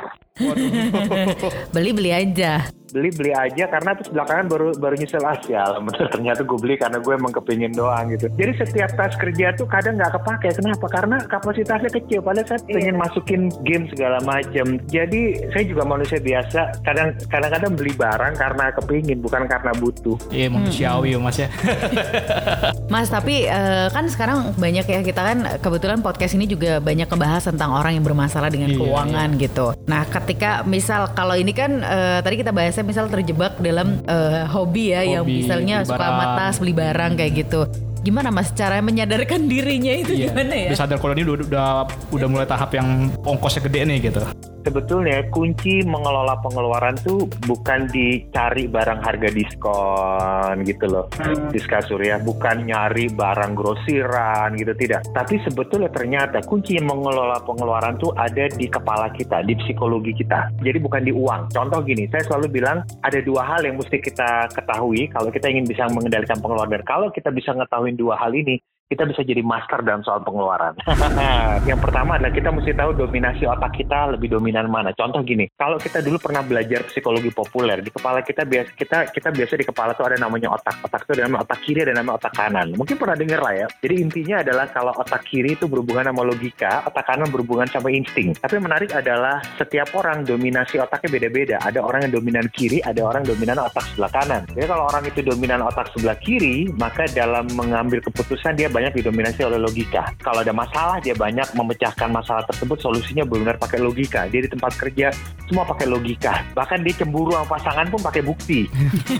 Beli 1.75 1.91
beli 1.91 2.11
aja. 2.15 2.71
Beli 2.91 3.09
beli 3.15 3.31
aja 3.31 3.71
karena 3.71 3.95
terus 3.95 4.11
belakangan 4.11 4.45
baru 4.51 4.67
baru 4.75 4.95
nyesel 4.99 5.23
ah 5.23 5.39
sial 5.39 5.79
bener 5.79 6.11
ternyata 6.11 6.43
gue 6.43 6.59
beli 6.59 6.75
karena 6.75 6.99
gue 6.99 7.13
emang 7.15 7.31
kepingin 7.31 7.71
doang 7.71 8.11
gitu. 8.11 8.27
Jadi 8.35 8.51
setiap 8.59 8.91
tas 8.99 9.15
kerja 9.15 9.55
tuh 9.55 9.67
kadang 9.67 9.95
nggak 9.95 10.11
kepake. 10.19 10.49
Kenapa? 10.59 10.85
Karena 10.91 11.17
kapasitasnya 11.23 11.91
kecil. 11.91 12.19
Padahal 12.19 12.47
saya 12.51 12.59
pengen 12.67 12.95
masukin 12.99 13.41
game 13.63 13.87
segala 13.95 14.19
macam. 14.27 14.75
Jadi 14.91 15.39
saya 15.55 15.63
juga 15.63 15.83
manusia 15.87 16.19
biasa. 16.19 16.83
Kadang 16.83 17.15
kadang-kadang 17.31 17.71
beli 17.79 17.93
barang 17.95 18.33
karena 18.35 18.65
kepingin 18.75 19.19
bukan 19.23 19.47
karena 19.47 19.71
butuh. 19.79 20.17
Iya 20.27 20.51
manusiawi 20.51 21.15
ya 21.15 21.19
mas 21.19 21.37
ya. 21.39 21.49
Mas 22.91 23.07
tapi 23.07 23.47
eh, 23.47 23.87
kan 23.87 24.03
sekarang 24.11 24.51
banyak 24.59 24.83
ya 24.83 24.99
kita 24.99 25.21
kan 25.23 25.39
kebetulan 25.63 26.03
podcast 26.03 26.35
ini 26.35 26.43
juga 26.43 26.83
banyak 26.83 27.07
ngebahas 27.07 27.47
tentang 27.47 27.71
orang 27.71 27.95
yang 27.95 28.03
bermasalah 28.03 28.51
dengan 28.51 28.67
Iya, 28.67 28.83
keuangan 28.83 29.29
gitu. 29.39 29.71
Nah 29.87 30.03
ketika 30.11 30.67
misal 30.67 31.07
kalau 31.15 31.39
ini 31.39 31.55
kan 31.55 31.79
eh, 31.79 32.19
tadi 32.19 32.35
kita 32.43 32.51
bahasnya 32.51 32.80
misal 32.81 33.07
terjebak 33.07 33.57
dalam 33.57 34.01
eh, 34.03 34.43
hobi 34.45 34.91
ya 34.91 35.01
yang 35.01 35.23
Hobi, 35.23 35.43
misalnya 35.43 35.81
beli 35.81 35.89
suka 35.89 36.07
tas 36.37 36.55
beli 36.57 36.73
barang 36.73 37.11
kayak 37.15 37.33
gitu. 37.45 37.61
Gimana 38.01 38.33
mas 38.33 38.49
cara 38.51 38.81
menyadarkan 38.81 39.45
dirinya 39.51 39.93
itu 39.93 40.17
Iya. 40.17 40.33
gimana 40.33 40.53
ya? 40.57 40.69
Dia 40.73 40.79
sadar 40.79 40.97
kalau 40.97 41.13
ini 41.13 41.21
udah, 41.21 41.45
udah 41.45 41.67
udah 42.09 42.27
mulai 42.27 42.47
tahap 42.49 42.73
yang 42.73 43.13
ongkosnya 43.21 43.61
gede 43.69 43.79
nih 43.85 43.97
gitu. 44.09 44.21
Sebetulnya 44.61 45.25
kunci 45.33 45.81
mengelola 45.81 46.37
pengeluaran 46.39 46.93
tuh 47.01 47.25
bukan 47.49 47.89
dicari 47.89 48.69
barang 48.69 49.01
harga 49.01 49.29
diskon 49.33 50.61
gitu 50.63 50.85
loh, 50.85 51.05
diskasur 51.49 51.97
ya, 51.97 52.21
bukan 52.21 52.69
nyari 52.69 53.09
barang 53.09 53.57
grosiran 53.57 54.53
gitu 54.53 54.73
tidak. 54.77 55.01
Tapi 55.11 55.41
sebetulnya 55.41 55.89
ternyata 55.89 56.45
kunci 56.45 56.77
mengelola 56.77 57.41
pengeluaran 57.41 57.97
tuh 57.97 58.13
ada 58.13 58.45
di 58.53 58.69
kepala 58.69 59.09
kita, 59.13 59.41
di 59.41 59.57
psikologi 59.57 60.13
kita. 60.13 60.53
Jadi 60.61 60.77
bukan 60.77 61.01
di 61.01 61.13
uang. 61.13 61.49
Contoh 61.49 61.81
gini, 61.81 62.05
saya 62.13 62.21
selalu 62.29 62.61
bilang 62.61 62.85
ada 63.01 63.19
dua 63.19 63.41
hal 63.43 63.65
yang 63.65 63.81
mesti 63.81 63.97
kita 63.97 64.49
ketahui 64.53 65.09
kalau 65.09 65.33
kita 65.33 65.49
ingin 65.49 65.65
bisa 65.65 65.89
mengendalikan 65.89 66.37
pengeluaran. 66.37 66.79
Dan 66.79 66.85
kalau 66.85 67.09
kita 67.09 67.33
bisa 67.33 67.51
ngetahuin 67.57 67.97
dua 67.97 68.15
hal 68.21 68.31
ini, 68.31 68.61
kita 68.91 69.07
bisa 69.07 69.23
jadi 69.23 69.39
master 69.39 69.87
dalam 69.87 70.03
soal 70.03 70.19
pengeluaran. 70.19 70.75
yang 71.69 71.79
pertama 71.79 72.19
adalah 72.19 72.35
kita 72.35 72.51
mesti 72.51 72.75
tahu 72.75 72.91
dominasi 72.91 73.47
otak 73.47 73.79
kita 73.79 74.11
lebih 74.11 74.35
dominan 74.35 74.67
mana. 74.67 74.91
Contoh 74.91 75.23
gini, 75.23 75.47
kalau 75.55 75.79
kita 75.79 76.03
dulu 76.03 76.19
pernah 76.19 76.43
belajar 76.43 76.83
psikologi 76.91 77.31
populer, 77.31 77.79
di 77.79 77.87
kepala 77.87 78.19
kita 78.19 78.43
biasa 78.43 78.69
kita 78.75 78.97
kita 79.15 79.29
biasa 79.31 79.53
di 79.55 79.63
kepala 79.63 79.95
tuh 79.95 80.11
ada 80.11 80.19
namanya 80.19 80.51
otak. 80.51 80.83
Otak 80.83 81.07
itu 81.07 81.15
ada 81.15 81.31
namanya 81.31 81.47
otak 81.47 81.59
kiri 81.63 81.79
ada 81.87 81.93
namanya 81.95 82.15
otak 82.19 82.33
kanan. 82.35 82.67
Mungkin 82.75 82.95
pernah 82.99 83.15
dengar 83.15 83.39
lah 83.39 83.53
ya. 83.55 83.67
Jadi 83.79 83.95
intinya 83.95 84.35
adalah 84.43 84.65
kalau 84.67 84.91
otak 84.99 85.23
kiri 85.23 85.55
itu 85.55 85.71
berhubungan 85.71 86.11
sama 86.11 86.27
logika, 86.27 86.83
otak 86.83 87.05
kanan 87.07 87.31
berhubungan 87.31 87.71
sama 87.71 87.87
insting. 87.95 88.35
Tapi 88.35 88.59
yang 88.59 88.65
menarik 88.67 88.91
adalah 88.91 89.39
setiap 89.55 89.87
orang 89.95 90.27
dominasi 90.27 90.83
otaknya 90.83 91.09
beda-beda. 91.15 91.55
Ada 91.63 91.79
orang 91.79 92.11
yang 92.11 92.19
dominan 92.19 92.51
kiri, 92.51 92.83
ada 92.83 92.99
orang 93.07 93.23
dominan 93.23 93.55
otak 93.63 93.87
sebelah 93.95 94.11
kanan. 94.11 94.43
Jadi 94.51 94.67
kalau 94.67 94.83
orang 94.91 95.03
itu 95.07 95.19
dominan 95.23 95.63
otak 95.63 95.87
sebelah 95.95 96.17
kiri, 96.19 96.67
maka 96.75 97.07
dalam 97.15 97.47
mengambil 97.55 98.03
keputusan 98.03 98.59
dia 98.59 98.67
banyak 98.81 98.97
didominasi 98.97 99.45
oleh 99.45 99.61
logika. 99.61 100.09
Kalau 100.25 100.41
ada 100.41 100.49
masalah, 100.49 100.97
dia 100.97 101.13
banyak 101.13 101.53
memecahkan 101.53 102.09
masalah 102.09 102.41
tersebut, 102.49 102.81
solusinya 102.81 103.21
benar-benar 103.21 103.61
pakai 103.61 103.77
logika. 103.77 104.25
Dia 104.25 104.41
di 104.41 104.49
tempat 104.49 104.73
kerja, 104.73 105.13
semua 105.45 105.69
pakai 105.69 105.85
logika. 105.85 106.41
Bahkan 106.57 106.81
dia 106.81 106.97
cemburu 106.97 107.37
sama 107.37 107.45
pasangan 107.45 107.85
pun 107.93 108.01
pakai 108.01 108.25
bukti. 108.25 108.65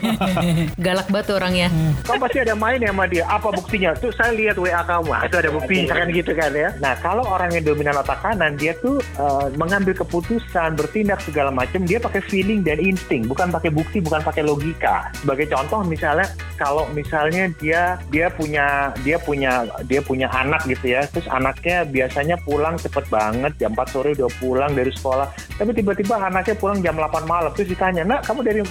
Galak 0.85 1.13
banget 1.13 1.27
orangnya. 1.37 1.67
Kamu 2.09 2.17
pasti 2.17 2.39
ada 2.41 2.57
main 2.57 2.81
ya 2.81 2.89
sama 2.89 3.05
dia. 3.05 3.23
Apa 3.27 3.51
buktinya? 3.51 3.93
Tuh 3.99 4.09
saya 4.15 4.31
lihat 4.31 4.57
WA 4.57 4.81
kamu. 4.81 5.11
Ah, 5.13 5.27
Itu 5.27 5.37
ada 5.37 5.51
buktinya 5.51 5.93
kan 5.93 6.07
gitu 6.09 6.31
kan 6.33 6.51
ya. 6.55 6.71
Nah 6.79 6.95
kalau 7.03 7.27
orang 7.27 7.51
yang 7.53 7.67
dominan 7.67 7.99
otak 7.99 8.23
kanan, 8.23 8.55
dia 8.55 8.71
tuh 8.79 9.03
eh, 9.19 9.47
mengambil 9.59 9.91
keputusan, 9.91 10.79
bertindak 10.79 11.19
segala 11.21 11.51
macam, 11.51 11.83
dia 11.83 11.99
pakai 11.99 12.23
feeling 12.25 12.63
dan 12.63 12.79
insting, 12.79 13.29
bukan 13.29 13.53
pakai 13.53 13.69
bukti, 13.69 13.99
bukan 13.99 14.23
pakai 14.25 14.41
logika. 14.41 15.11
Sebagai 15.19 15.51
contoh 15.51 15.83
misalnya, 15.83 16.31
kalau 16.55 16.87
misalnya 16.95 17.51
dia 17.59 17.99
dia 18.07 18.31
punya 18.31 18.95
dia 19.03 19.19
punya 19.19 19.50
dia 19.88 20.01
punya 20.03 20.27
anak 20.31 20.63
gitu 20.67 20.96
ya, 20.96 21.05
terus 21.10 21.27
anaknya 21.29 21.88
biasanya 21.88 22.36
pulang 22.43 22.75
cepet 22.77 23.05
banget, 23.08 23.51
jam 23.62 23.72
4 23.74 23.93
sore 23.93 24.10
udah 24.17 24.29
pulang 24.39 24.72
dari 24.74 24.91
sekolah, 24.91 25.27
tapi 25.55 25.72
tiba-tiba 25.75 26.20
anaknya 26.20 26.55
pulang 26.58 26.79
jam 26.79 26.96
8 26.98 27.25
malam, 27.25 27.51
terus 27.55 27.70
ditanya, 27.72 28.03
nak 28.03 28.24
kamu 28.27 28.41
dari 28.46 28.62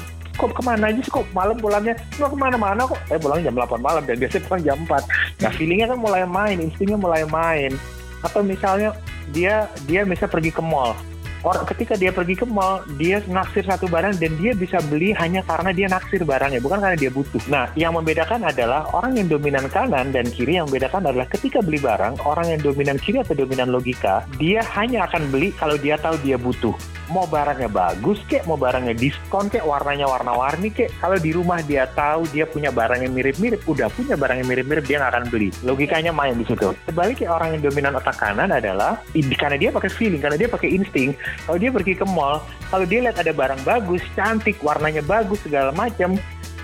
kok 0.41 0.57
ke 0.57 0.63
mana 0.65 0.89
aja 0.89 1.01
sih? 1.05 1.13
Kok 1.13 1.37
malam 1.37 1.57
pulangnya? 1.61 1.93
Nggak 2.17 2.31
ke 2.33 2.39
mana-mana 2.41 2.81
kok. 2.89 2.97
Eh 3.13 3.21
pulang 3.21 3.45
jam 3.45 3.53
8 3.53 3.77
malam 3.77 4.03
dan 4.09 4.17
biasanya 4.17 4.43
pulang 4.49 4.63
jam 4.65 4.79
4 4.89 5.45
nah 5.45 5.51
feelingnya 5.53 5.87
kan 5.93 5.99
mulai 6.01 6.25
main 6.25 6.57
instingnya 6.57 6.97
mulai 6.97 7.29
main. 7.29 7.77
Atau 8.25 8.41
misalnya 8.41 8.97
dia 9.37 9.69
dia 9.85 10.01
bisa 10.09 10.25
pergi 10.25 10.49
ke 10.49 10.65
mall 10.65 10.97
Orang 11.41 11.65
ketika 11.65 11.97
dia 11.97 12.13
pergi 12.13 12.37
ke 12.37 12.45
mall, 12.45 12.85
dia 13.01 13.25
naksir 13.25 13.65
satu 13.65 13.89
barang 13.89 14.21
dan 14.21 14.37
dia 14.37 14.53
bisa 14.53 14.77
beli 14.93 15.17
hanya 15.17 15.41
karena 15.49 15.73
dia 15.73 15.89
naksir 15.89 16.21
barangnya, 16.21 16.61
bukan 16.61 16.85
karena 16.85 16.99
dia 17.01 17.09
butuh. 17.09 17.41
Nah, 17.49 17.73
yang 17.81 17.97
membedakan 17.97 18.45
adalah 18.45 18.85
orang 18.93 19.17
yang 19.17 19.33
dominan 19.33 19.65
kanan 19.73 20.13
dan 20.13 20.29
kiri 20.29 20.61
yang 20.61 20.69
membedakan 20.69 21.01
adalah 21.09 21.25
ketika 21.33 21.65
beli 21.65 21.81
barang, 21.81 22.21
orang 22.29 22.53
yang 22.53 22.61
dominan 22.61 23.01
kiri 23.01 23.25
atau 23.25 23.33
dominan 23.33 23.73
logika, 23.73 24.29
dia 24.37 24.61
hanya 24.77 25.09
akan 25.09 25.33
beli 25.33 25.49
kalau 25.57 25.81
dia 25.81 25.97
tahu 25.97 26.21
dia 26.21 26.37
butuh. 26.37 26.77
Mau 27.11 27.27
barangnya 27.27 27.67
bagus 27.67 28.23
kek, 28.31 28.47
mau 28.47 28.55
barangnya 28.55 28.95
diskon 28.95 29.51
kek, 29.51 29.67
warnanya 29.67 30.07
warna-warni 30.07 30.71
kek. 30.71 30.95
Kalau 31.03 31.19
di 31.19 31.35
rumah 31.35 31.59
dia 31.59 31.91
tahu 31.91 32.23
dia 32.31 32.47
punya 32.47 32.71
barang 32.71 33.03
yang 33.03 33.11
mirip-mirip, 33.11 33.67
udah 33.67 33.91
punya 33.91 34.15
barang 34.15 34.39
yang 34.39 34.47
mirip-mirip, 34.47 34.87
dia 34.87 35.03
nggak 35.03 35.19
akan 35.19 35.27
beli. 35.27 35.51
Logikanya 35.67 36.15
main 36.15 36.39
di 36.39 36.47
situ. 36.47 36.71
Sebaliknya 36.87 37.35
orang 37.35 37.59
yang 37.59 37.67
dominan 37.67 37.99
otak 37.99 38.15
kanan 38.15 38.55
adalah 38.55 39.03
karena 39.35 39.59
dia 39.59 39.75
pakai 39.75 39.91
feeling, 39.91 40.23
karena 40.23 40.39
dia 40.39 40.47
pakai 40.47 40.71
insting. 40.71 41.11
Kalau 41.47 41.59
dia 41.59 41.71
pergi 41.71 41.95
ke 41.99 42.07
mall, 42.07 42.43
kalau 42.71 42.85
dia 42.87 43.03
lihat 43.03 43.19
ada 43.19 43.33
barang 43.35 43.63
bagus, 43.67 44.03
cantik, 44.15 44.59
warnanya 44.63 45.03
bagus 45.03 45.43
segala 45.43 45.75
macam, 45.75 46.17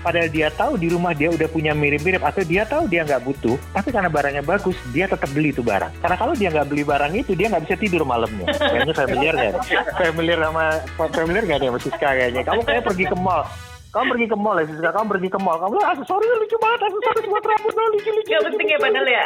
padahal 0.07 0.29
dia 0.31 0.47
tahu 0.53 0.79
di 0.79 0.87
rumah 0.87 1.11
dia 1.11 1.27
udah 1.27 1.51
punya 1.51 1.75
mirip-mirip 1.75 2.23
atau 2.23 2.39
dia 2.45 2.63
tahu 2.63 2.87
dia 2.87 3.03
nggak 3.03 3.27
butuh, 3.27 3.59
tapi 3.75 3.89
karena 3.91 4.07
barangnya 4.07 4.43
bagus, 4.45 4.77
dia 4.95 5.09
tetap 5.09 5.27
beli 5.35 5.51
itu 5.51 5.59
barang. 5.59 5.91
Karena 5.99 6.15
kalau 6.15 6.33
dia 6.37 6.47
nggak 6.53 6.67
beli 6.71 6.83
barang 6.87 7.11
itu, 7.17 7.35
dia 7.35 7.51
nggak 7.51 7.63
bisa 7.67 7.75
tidur 7.75 8.07
malamnya. 8.07 8.47
Kayaknya 8.55 8.93
familiar 8.95 9.33
nggak? 9.35 9.53
familiar 9.97 10.37
sama 10.39 10.65
familiar 11.11 11.43
nggak 11.43 11.59
deh 11.59 11.67
sama 11.67 11.79
Siska 11.83 12.09
kayaknya? 12.15 12.41
Kamu 12.47 12.61
kayak 12.63 12.83
pergi 12.87 13.05
ke 13.09 13.15
mall, 13.19 13.43
kamu 13.87 14.05
pergi 14.13 14.25
ke 14.27 14.37
mall 14.37 14.57
ya 14.57 14.65
Siska? 14.65 14.89
Kamu 14.91 15.07
pergi 15.09 15.29
ke 15.29 15.39
mall? 15.39 15.57
Kamu 15.57 15.71
bilang 15.73 15.89
aksesoris 15.89 16.27
lucu 16.37 16.57
banget 16.57 16.79
aksesoris 16.83 17.25
buat 17.25 17.43
rambut 17.43 17.73
lo 17.73 17.83
lucu 17.89 18.09
lucu 18.11 18.29
Gak 18.29 18.41
penting 18.45 18.67
ya 18.67 18.75
lucu." 18.75 18.83
padahal 18.83 19.07
ya. 19.07 19.25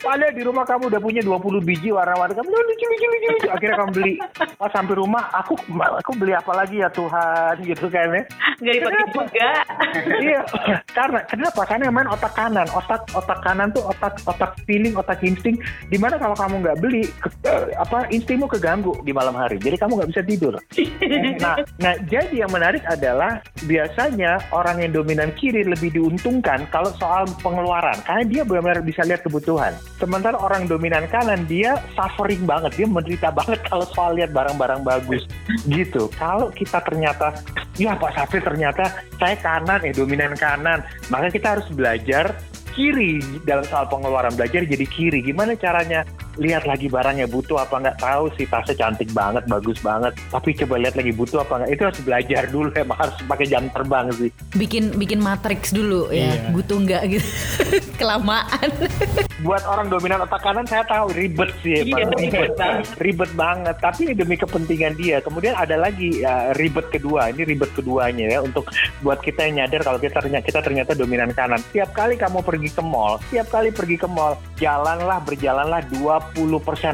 Padahal 0.00 0.32
di 0.32 0.42
rumah 0.42 0.64
kamu 0.64 0.82
udah 0.88 1.00
punya 1.00 1.22
20 1.22 1.62
biji 1.62 1.88
warna-warni 1.90 2.34
kamu 2.34 2.48
bilang 2.48 2.66
lucu 2.66 2.84
lucu 2.86 3.06
lucu 3.06 3.28
lucu. 3.30 3.48
Akhirnya 3.48 3.76
kamu 3.76 3.90
beli. 3.92 4.14
Pas 4.56 4.70
sampai 4.70 4.94
rumah 4.94 5.24
aku 5.32 5.54
aku 5.72 6.10
beli 6.14 6.32
apa 6.32 6.52
lagi 6.52 6.76
ya 6.78 6.88
Tuhan? 6.88 7.54
Gitu 7.60 7.86
kan 7.86 8.08
ya. 8.10 8.22
Gak 8.60 8.74
dipakai 8.76 9.04
juga. 9.08 9.50
iya 10.20 10.40
karena 10.90 11.20
kenapa? 11.24 11.60
Karena 11.64 11.82
yang 11.86 11.96
main 11.96 12.08
otak 12.08 12.32
kanan. 12.34 12.66
Otak 12.70 13.02
otak 13.12 13.38
kanan 13.40 13.68
tuh 13.70 13.84
otak 13.84 14.18
otak 14.22 14.52
feeling 14.64 14.92
otak 14.92 15.22
insting. 15.22 15.56
Di 15.86 15.96
mana 15.96 16.16
kalau 16.16 16.34
kamu 16.34 16.60
nggak 16.60 16.78
beli 16.78 17.06
ke- 17.08 17.32
eh, 17.46 17.72
apa 17.74 18.04
instingmu 18.10 18.46
keganggu 18.46 18.92
di 19.00 19.12
malam 19.12 19.32
hari. 19.32 19.56
Jadi 19.56 19.76
kamu 19.76 19.96
nggak 19.96 20.10
bisa 20.10 20.22
tidur. 20.22 20.54
Nah 21.40 21.56
nah 21.78 21.94
jadi 22.04 22.44
yang 22.44 22.52
menarik 22.52 22.84
adalah 22.84 23.40
biasanya 24.00 24.40
orang 24.56 24.80
yang 24.80 24.96
dominan 24.96 25.28
kiri 25.36 25.60
lebih 25.60 25.92
diuntungkan 25.92 26.64
kalau 26.72 26.88
soal 26.96 27.28
pengeluaran 27.44 28.00
karena 28.08 28.24
dia 28.24 28.42
benar-benar 28.48 28.80
bisa 28.80 29.04
lihat 29.04 29.20
kebutuhan. 29.20 29.76
Sementara 30.00 30.40
orang 30.40 30.64
dominan 30.64 31.04
kanan 31.12 31.44
dia 31.44 31.76
suffering 31.92 32.48
banget 32.48 32.80
dia 32.80 32.88
menderita 32.88 33.28
banget 33.44 33.60
kalau 33.68 33.84
soal 33.92 34.16
lihat 34.16 34.32
barang-barang 34.32 34.80
bagus. 34.88 35.28
Gitu. 35.68 36.08
Kalau 36.16 36.48
kita 36.48 36.80
ternyata 36.80 37.36
ya 37.76 37.92
Pak 37.92 38.16
Safir 38.16 38.40
ternyata 38.40 38.88
saya 39.20 39.36
kanan 39.36 39.84
eh 39.84 39.92
dominan 39.92 40.32
kanan. 40.32 40.80
Maka 41.12 41.28
kita 41.28 41.60
harus 41.60 41.68
belajar 41.68 42.40
kiri. 42.72 43.20
Dalam 43.44 43.68
soal 43.68 43.84
pengeluaran 43.92 44.32
belajar 44.32 44.64
jadi 44.64 44.86
kiri. 44.88 45.20
Gimana 45.20 45.60
caranya 45.60 46.08
lihat 46.40 46.64
lagi 46.64 46.88
barangnya 46.88 47.28
butuh 47.28 47.60
apa 47.60 47.76
nggak 47.78 47.98
tahu 48.00 48.32
sih 48.34 48.48
tasnya 48.48 48.74
cantik 48.74 49.12
banget 49.12 49.44
bagus 49.44 49.76
banget 49.78 50.16
tapi 50.32 50.56
coba 50.56 50.80
lihat 50.80 50.96
lagi 50.96 51.12
butuh 51.12 51.38
apa 51.38 51.52
nggak 51.60 51.70
itu 51.70 51.82
harus 51.84 52.00
belajar 52.00 52.42
dulu 52.48 52.68
emang 52.80 52.98
harus 52.98 53.14
pakai 53.22 53.46
jam 53.46 53.68
terbang 53.68 54.08
sih 54.16 54.30
Bikin 54.50 54.96
bikin 54.96 55.20
matriks 55.20 55.70
dulu 55.70 56.08
ya, 56.08 56.32
Iya. 56.32 56.50
butuh 56.50 56.78
nggak 56.80 57.02
gitu. 57.10 57.28
Kelamaan. 58.00 58.68
buat 59.40 59.64
orang 59.64 59.88
dominan 59.88 60.20
otak 60.20 60.40
kanan 60.40 60.64
saya 60.64 60.84
tahu 60.84 61.12
ribet 61.12 61.48
sih 61.60 61.80
Iya, 61.82 62.04
emang. 62.04 62.20
ribet 62.20 62.52
banget. 62.54 62.86
ribet 62.98 63.30
banget 63.32 63.76
tapi 63.78 64.02
demi 64.12 64.36
kepentingan 64.36 64.94
dia 64.96 65.16
kemudian 65.20 65.52
ada 65.54 65.76
lagi 65.76 66.20
ya, 66.20 66.52
ribet 66.56 66.88
kedua 66.88 67.28
ini 67.28 67.44
ribet 67.46 67.72
keduanya 67.72 68.26
ya 68.28 68.38
untuk 68.40 68.68
buat 69.00 69.20
kita 69.20 69.44
yang 69.44 69.64
nyadar 69.64 69.80
kalau 69.80 69.96
kita 69.96 70.20
ternyata 70.20 70.44
kita 70.44 70.60
ternyata 70.60 70.92
dominan 70.92 71.32
kanan 71.32 71.60
tiap 71.70 71.88
kali 71.90 72.16
kamu 72.16 72.40
pergi 72.40 72.68
ke 72.70 72.82
mall 72.82 73.16
tiap 73.28 73.48
kali 73.48 73.68
pergi 73.70 73.96
ke 73.96 74.04
mall 74.06 74.36
jalanlah 74.56 75.20
berjalanlah 75.20 75.80
20% 75.88 76.29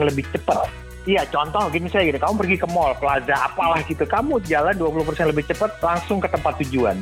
lebih 0.05 0.25
cepat 0.33 0.87
Iya, 1.07 1.23
contoh 1.31 1.71
gini 1.71 1.87
saya 1.87 2.11
gini, 2.11 2.19
kamu 2.19 2.35
pergi 2.35 2.57
ke 2.59 2.67
mall, 2.67 2.91
plaza 2.99 3.39
apalah 3.47 3.79
gitu, 3.87 4.03
kamu 4.03 4.43
jalan 4.43 4.75
20% 4.75 5.31
lebih 5.31 5.47
cepat 5.47 5.79
langsung 5.79 6.19
ke 6.19 6.27
tempat 6.27 6.59
tujuan. 6.67 6.99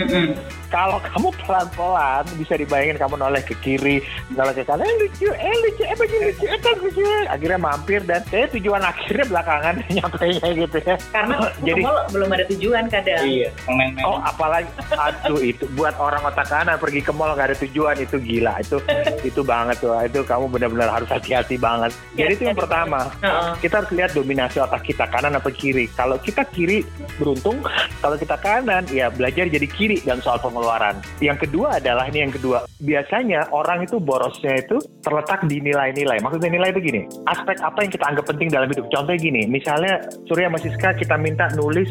Mm-mm. 0.00 0.32
Kalau 0.72 0.96
kamu 1.04 1.28
pelan-pelan 1.44 2.24
bisa 2.40 2.56
dibayangin 2.56 2.96
kamu 2.96 3.20
noleh 3.20 3.44
ke 3.44 3.52
kiri, 3.60 4.00
noleh 4.32 4.56
ke 4.56 4.64
kanan, 4.64 4.88
eh 4.88 4.96
lucu, 5.04 5.28
eh 5.28 5.52
lucu, 5.68 5.82
eh 5.84 5.96
baju 6.00 6.16
lucu, 6.16 6.44
eh 6.48 6.60
kan 6.64 6.76
lucu. 6.80 7.04
Akhirnya 7.28 7.58
mampir 7.60 8.00
dan 8.08 8.24
eh 8.32 8.48
tujuan 8.56 8.80
akhirnya 8.80 9.28
belakangan 9.28 9.74
nyampe 10.00 10.26
gitu 10.40 10.78
ya. 10.80 10.96
Karena 11.12 11.36
jadi 11.60 11.76
ke 11.76 11.84
mall 11.84 11.98
belum 12.08 12.28
ada 12.32 12.44
tujuan 12.48 12.84
kadang. 12.88 13.20
Iya, 13.20 13.52
main-main. 13.68 14.04
Oh 14.08 14.16
apalagi 14.24 14.72
aduh 14.96 15.40
itu 15.44 15.68
buat 15.76 15.92
orang 16.00 16.24
otak 16.24 16.48
kanan 16.48 16.80
pergi 16.80 17.04
ke 17.04 17.12
mall 17.12 17.36
nggak 17.36 17.52
ada 17.52 17.56
tujuan 17.68 17.96
itu 18.00 18.16
gila 18.16 18.56
itu 18.64 18.80
itu 19.28 19.40
banget 19.44 19.76
tuh 19.76 19.92
itu 20.00 20.24
kamu 20.24 20.48
benar-benar 20.48 20.88
harus 20.88 21.08
hati-hati 21.12 21.60
banget. 21.60 21.92
Jadi 22.16 22.32
itu 22.32 22.44
yang 22.48 22.56
pertama 22.56 23.12
kita 23.60 23.84
harus 23.84 23.92
lihat 23.92 24.16
dominasi 24.16 24.56
otak 24.56 24.88
kita 24.88 25.04
kanan 25.12 25.36
apa 25.36 25.52
kiri. 25.52 25.84
Kalau 25.92 26.16
kita 26.16 26.48
kiri 26.48 26.80
beruntung, 27.20 27.60
kalau 28.02 28.16
kita 28.16 28.40
kanan 28.40 28.88
ya 28.88 29.12
belajar 29.12 29.52
jadi 29.52 29.68
kiri 29.68 29.80
dan 30.06 30.22
soal 30.22 30.38
pengeluaran. 30.38 30.98
Yang 31.18 31.48
kedua 31.48 31.82
adalah 31.82 32.06
ini 32.10 32.28
yang 32.28 32.34
kedua. 32.34 32.66
Biasanya 32.82 33.50
orang 33.54 33.86
itu 33.86 33.98
borosnya 33.98 34.58
itu 34.58 34.78
terletak 35.02 35.46
di 35.50 35.58
nilai-nilai. 35.58 36.22
Maksudnya 36.22 36.50
nilai 36.50 36.70
itu 36.74 36.80
gini, 36.82 37.00
aspek 37.26 37.58
apa 37.62 37.78
yang 37.82 37.90
kita 37.90 38.04
anggap 38.06 38.24
penting 38.30 38.48
dalam 38.50 38.68
hidup. 38.70 38.86
Contohnya 38.90 39.20
gini, 39.20 39.42
misalnya 39.50 40.02
Surya 40.30 40.50
sama 40.50 40.58
Siska 40.62 40.90
kita 40.98 41.14
minta 41.18 41.50
nulis, 41.58 41.88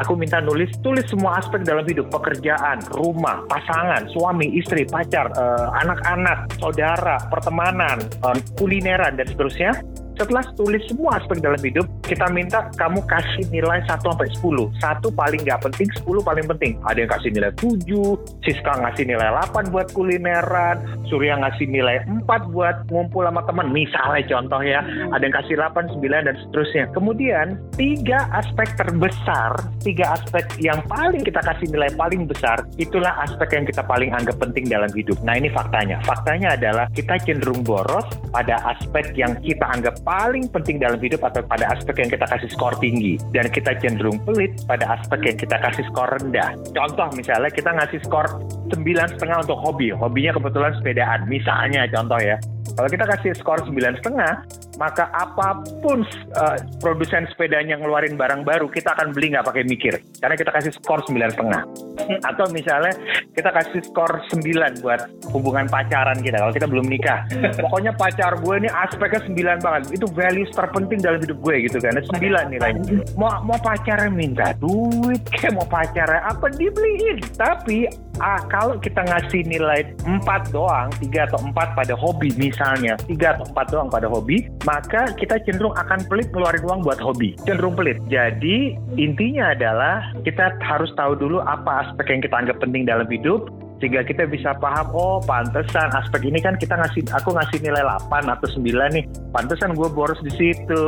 aku 0.00 0.12
minta 0.16 0.40
nulis, 0.40 0.72
tulis 0.80 1.04
semua 1.08 1.40
aspek 1.40 1.64
dalam 1.64 1.84
hidup, 1.84 2.08
pekerjaan, 2.12 2.80
rumah, 2.94 3.44
pasangan, 3.48 4.08
suami, 4.12 4.48
istri, 4.56 4.88
pacar, 4.88 5.28
eh, 5.32 5.66
anak-anak, 5.84 6.52
saudara, 6.56 7.16
pertemanan, 7.28 8.00
eh, 8.00 8.38
kulineran 8.56 9.16
dan 9.18 9.26
seterusnya. 9.28 9.72
Setelah 10.14 10.46
tulis 10.54 10.82
semua 10.86 11.18
aspek 11.18 11.42
dalam 11.42 11.58
hidup, 11.58 11.90
kita 12.06 12.30
minta 12.30 12.70
kamu 12.78 13.02
kasih 13.10 13.50
nilai 13.50 13.82
1 13.90 13.98
sampai 13.98 14.30
10. 14.30 14.70
Satu 14.78 15.10
paling 15.10 15.42
nggak 15.42 15.58
penting, 15.66 15.90
10 15.90 16.22
paling 16.22 16.46
penting. 16.46 16.72
Ada 16.86 16.98
yang 17.02 17.10
kasih 17.10 17.30
nilai 17.34 17.52
7, 17.58 18.14
Siska 18.46 18.72
ngasih 18.78 19.04
nilai 19.10 19.28
8 19.50 19.74
buat 19.74 19.90
kulineran, 19.90 21.02
Surya 21.10 21.34
ngasih 21.42 21.66
nilai 21.66 22.06
4 22.06 22.54
buat 22.54 22.86
ngumpul 22.94 23.26
sama 23.26 23.42
teman. 23.42 23.74
Misalnya 23.74 24.22
contoh 24.30 24.62
ya, 24.62 24.86
ada 25.10 25.22
yang 25.22 25.34
kasih 25.34 25.54
8, 25.58 25.98
9 25.98 26.28
dan 26.30 26.36
seterusnya. 26.46 26.84
Kemudian 26.94 27.58
tiga 27.74 28.30
aspek 28.38 28.70
terbesar, 28.78 29.58
tiga 29.82 30.14
aspek 30.14 30.46
yang 30.62 30.78
paling 30.86 31.26
kita 31.26 31.42
kasih 31.42 31.66
nilai 31.74 31.90
paling 31.98 32.30
besar, 32.30 32.62
itulah 32.78 33.18
aspek 33.26 33.50
yang 33.58 33.66
kita 33.66 33.82
paling 33.82 34.14
anggap 34.14 34.38
penting 34.38 34.70
dalam 34.70 34.92
hidup. 34.94 35.18
Nah 35.26 35.34
ini 35.34 35.50
faktanya. 35.50 35.98
Faktanya 36.06 36.54
adalah 36.54 36.86
kita 36.94 37.18
cenderung 37.26 37.66
boros 37.66 38.06
pada 38.30 38.62
aspek 38.70 39.10
yang 39.18 39.34
kita 39.42 39.66
anggap 39.66 40.03
paling 40.04 40.46
penting 40.52 40.78
dalam 40.78 41.00
hidup 41.00 41.24
atau 41.24 41.40
pada 41.42 41.72
aspek 41.72 42.04
yang 42.04 42.10
kita 42.12 42.28
kasih 42.28 42.48
skor 42.52 42.76
tinggi. 42.78 43.16
Dan 43.32 43.48
kita 43.50 43.74
cenderung 43.80 44.20
pelit 44.22 44.54
pada 44.68 45.00
aspek 45.00 45.34
yang 45.34 45.36
kita 45.40 45.56
kasih 45.58 45.84
skor 45.90 46.08
rendah. 46.20 46.54
Contoh 46.70 47.08
misalnya 47.16 47.50
kita 47.50 47.72
ngasih 47.72 48.00
skor 48.04 48.28
sembilan 48.70 49.16
setengah 49.16 49.48
untuk 49.48 49.58
hobi. 49.58 49.90
Hobinya 49.90 50.36
kebetulan 50.36 50.72
sepedaan. 50.78 51.26
Misalnya 51.26 51.88
contoh 51.90 52.20
ya. 52.20 52.36
Kalau 52.74 52.88
kita 52.88 53.04
kasih 53.04 53.30
skor 53.36 53.60
sembilan 53.68 53.94
setengah, 54.00 54.32
maka 54.80 55.12
apa 55.14 55.62
pun 55.84 56.02
uh, 56.34 56.56
produsen 56.80 57.28
sepedanya 57.30 57.78
ngeluarin 57.78 58.16
barang 58.18 58.42
baru, 58.42 58.66
kita 58.72 58.96
akan 58.96 59.12
beli 59.14 59.36
nggak 59.36 59.46
pakai 59.46 59.62
mikir. 59.68 59.94
Karena 60.18 60.34
kita 60.34 60.50
kasih 60.50 60.72
skor 60.80 61.04
sembilan 61.04 61.30
setengah. 61.36 61.62
Atau 62.32 62.50
misalnya 62.50 62.92
kita 63.34 63.50
kasih 63.54 63.80
skor 63.86 64.10
9 64.30 64.82
buat 64.82 65.00
hubungan 65.30 65.66
pacaran 65.70 66.18
kita. 66.18 66.42
Kalau 66.42 66.54
kita 66.54 66.66
belum 66.66 66.86
nikah. 66.90 67.26
Pokoknya 67.60 67.92
pacar 67.94 68.38
gue 68.42 68.54
ini 68.58 68.70
aspeknya 68.70 69.20
9 69.26 69.64
banget. 69.64 69.82
Itu 69.94 70.06
values 70.10 70.50
terpenting 70.54 71.00
dalam 71.02 71.22
hidup 71.22 71.38
gue 71.38 71.56
gitu 71.70 71.78
kan. 71.78 71.94
9 71.94 72.18
nilainya. 72.50 72.82
Mau, 73.14 73.30
mau 73.46 73.58
pacarnya 73.60 74.10
minta 74.10 74.50
duit, 74.58 75.22
kayak 75.30 75.54
mau 75.54 75.66
pacarnya 75.66 76.22
apa 76.26 76.46
dibeliin. 76.54 77.22
Tapi 77.38 77.86
ah, 78.20 78.40
kalau 78.50 78.78
kita 78.78 79.02
ngasih 79.06 79.46
nilai 79.46 79.94
4 80.06 80.54
doang, 80.54 80.90
3 81.00 81.26
atau 81.30 81.40
4 81.40 81.78
pada 81.78 81.94
hobi 81.96 82.30
misalnya, 82.36 82.94
3 83.08 83.38
atau 83.38 83.44
4 83.50 83.72
doang 83.72 83.88
pada 83.90 84.06
hobi, 84.06 84.46
maka 84.68 85.10
kita 85.16 85.40
cenderung 85.42 85.74
akan 85.74 86.02
pelit 86.06 86.30
ngeluarin 86.30 86.62
uang 86.66 86.80
buat 86.84 87.00
hobi. 87.00 87.34
Cenderung 87.48 87.74
pelit. 87.74 87.98
Jadi 88.06 88.76
intinya 89.00 89.56
adalah 89.56 90.12
kita 90.22 90.54
harus 90.62 90.92
tahu 90.94 91.16
dulu 91.18 91.40
apa 91.42 91.88
aspek 91.88 92.14
yang 92.14 92.20
kita 92.22 92.34
anggap 92.36 92.58
penting 92.62 92.86
dalam 92.86 93.08
hidup 93.08 93.48
sehingga 93.82 94.06
kita 94.06 94.24
bisa 94.30 94.54
paham 94.62 94.86
oh 94.94 95.18
pantesan 95.24 95.90
aspek 95.92 96.30
ini 96.30 96.38
kan 96.38 96.54
kita 96.54 96.78
ngasih 96.78 97.02
aku 97.10 97.34
ngasih 97.34 97.58
nilai 97.60 97.82
8 97.82 98.30
atau 98.30 98.48
9 98.48 98.96
nih. 98.96 99.04
Pantesan 99.34 99.74
gue 99.74 99.88
boros 99.90 100.18
di 100.22 100.32
situ. 100.34 100.84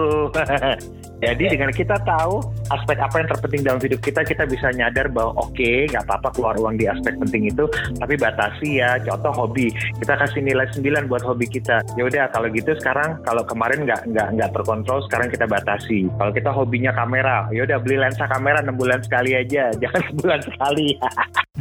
Jadi 1.25 1.49
dengan 1.49 1.73
kita 1.73 1.97
tahu 2.05 2.45
aspek 2.69 3.01
apa 3.01 3.25
yang 3.25 3.29
terpenting 3.33 3.63
dalam 3.65 3.81
hidup 3.81 4.05
kita 4.05 4.21
kita 4.21 4.45
bisa 4.45 4.69
nyadar 4.77 5.09
bahwa 5.09 5.33
oke 5.41 5.89
nggak 5.89 6.05
apa-apa 6.05 6.29
keluar 6.37 6.55
uang 6.61 6.77
di 6.77 6.85
aspek 6.85 7.17
penting 7.17 7.49
itu 7.49 7.65
tapi 7.99 8.15
batasi 8.21 8.85
ya. 8.85 9.01
Contoh 9.03 9.33
hobi. 9.33 9.73
Kita 10.01 10.15
kasih 10.17 10.45
nilai 10.45 10.69
9 10.77 11.09
buat 11.09 11.25
hobi 11.25 11.49
kita. 11.49 11.81
Ya 11.97 12.05
udah 12.05 12.29
kalau 12.31 12.53
gitu 12.53 12.77
sekarang 12.79 13.19
kalau 13.25 13.43
kemarin 13.49 13.89
nggak 13.89 14.13
nggak 14.13 14.29
nggak 14.37 14.51
terkontrol 14.53 15.01
sekarang 15.09 15.33
kita 15.33 15.49
batasi. 15.49 16.07
Kalau 16.21 16.33
kita 16.37 16.51
hobinya 16.53 16.93
kamera 16.93 17.49
ya 17.51 17.65
udah 17.65 17.81
beli 17.81 17.97
lensa 17.97 18.29
kamera 18.29 18.61
6 18.61 18.77
bulan 18.77 19.01
sekali 19.01 19.33
aja. 19.35 19.73
Jangan 19.83 20.03
sebulan 20.13 20.41
sekali. 20.45 20.89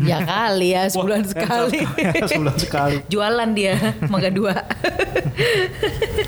Ya 0.03 0.19
kali 0.27 0.75
ya 0.75 0.91
sebulan 0.91 1.14
sekali. 1.23 1.80
Sebulan 2.30 2.58
sekali. 2.60 2.97
Jualan 3.08 3.49
dia 3.56 3.78
mangga 4.12 4.32
dua. 4.34 4.56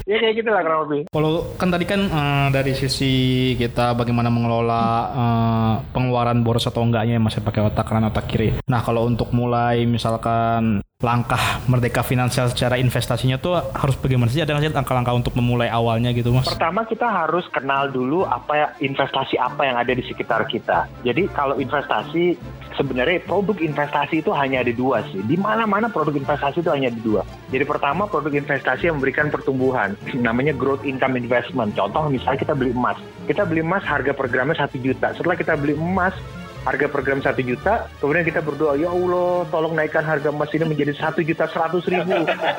ya 0.08 0.18
kayak 0.24 0.36
gitu 0.40 0.50
lah 0.52 0.62
kurang 0.64 0.82
lebih 0.88 1.02
Kalau 1.12 1.56
kan 1.60 1.70
tadi 1.72 1.86
kan 1.88 2.02
eh, 2.08 2.48
dari 2.52 2.72
sisi 2.76 3.14
kita 3.60 3.92
bagaimana 3.98 4.32
mengelola 4.32 4.84
eh, 5.12 5.76
pengeluaran 5.92 6.40
boros 6.46 6.70
atau 6.70 6.86
enggaknya 6.86 7.20
masih 7.20 7.44
pakai 7.44 7.68
otak 7.68 7.84
kanan 7.84 8.08
otak 8.08 8.32
kiri. 8.32 8.56
Nah 8.72 8.80
kalau 8.80 9.04
untuk 9.04 9.36
mulai 9.36 9.84
misalkan 9.84 10.80
langkah 10.98 11.62
merdeka 11.70 12.02
finansial 12.02 12.50
secara 12.50 12.74
investasinya 12.82 13.38
tuh 13.38 13.54
harus 13.54 13.94
bagaimana 14.02 14.34
sih? 14.34 14.42
Ada 14.42 14.58
nggak 14.58 14.64
sih 14.66 14.74
langkah-langkah 14.74 15.14
untuk 15.14 15.38
memulai 15.38 15.70
awalnya 15.70 16.10
gitu 16.10 16.34
mas? 16.34 16.50
Pertama 16.50 16.90
kita 16.90 17.06
harus 17.06 17.46
kenal 17.54 17.94
dulu 17.94 18.26
apa 18.26 18.54
ya, 18.58 18.68
investasi 18.82 19.38
apa 19.38 19.62
yang 19.70 19.78
ada 19.78 19.94
di 19.94 20.02
sekitar 20.02 20.50
kita. 20.50 20.90
Jadi 21.06 21.30
kalau 21.38 21.62
investasi 21.62 22.34
sebenarnya 22.74 23.22
produk 23.30 23.62
investasi 23.62 24.26
itu 24.26 24.34
hanya 24.34 24.66
ada 24.66 24.74
dua 24.74 25.06
sih. 25.14 25.22
Di 25.22 25.38
mana-mana 25.38 25.86
produk 25.86 26.18
investasi 26.18 26.66
itu 26.66 26.74
hanya 26.74 26.90
ada 26.90 27.02
dua. 27.06 27.22
Jadi 27.54 27.62
pertama 27.70 28.10
produk 28.10 28.34
investasi 28.34 28.90
yang 28.90 28.98
memberikan 28.98 29.30
pertumbuhan, 29.30 29.94
namanya 30.18 30.58
growth 30.58 30.82
income 30.82 31.14
investment. 31.14 31.78
Contoh 31.78 32.10
misalnya 32.10 32.42
kita 32.42 32.58
beli 32.58 32.74
emas, 32.74 32.98
kita 33.30 33.46
beli 33.46 33.62
emas 33.62 33.86
harga 33.86 34.18
per 34.18 34.34
gramnya 34.34 34.66
satu 34.66 34.82
juta. 34.82 35.14
Setelah 35.14 35.38
kita 35.38 35.62
beli 35.62 35.78
emas 35.78 36.18
harga 36.68 36.86
per 36.92 37.02
gram 37.08 37.24
satu 37.24 37.40
juta, 37.40 37.88
kemudian 38.04 38.28
kita 38.28 38.44
berdoa, 38.44 38.76
ya 38.76 38.92
Allah, 38.92 39.48
tolong 39.48 39.72
naikkan 39.72 40.04
harga 40.04 40.28
emas 40.28 40.52
ini 40.52 40.68
menjadi 40.68 40.94
satu 41.00 41.24
juta 41.24 41.48
seratus 41.48 41.88
ribu. 41.88 42.12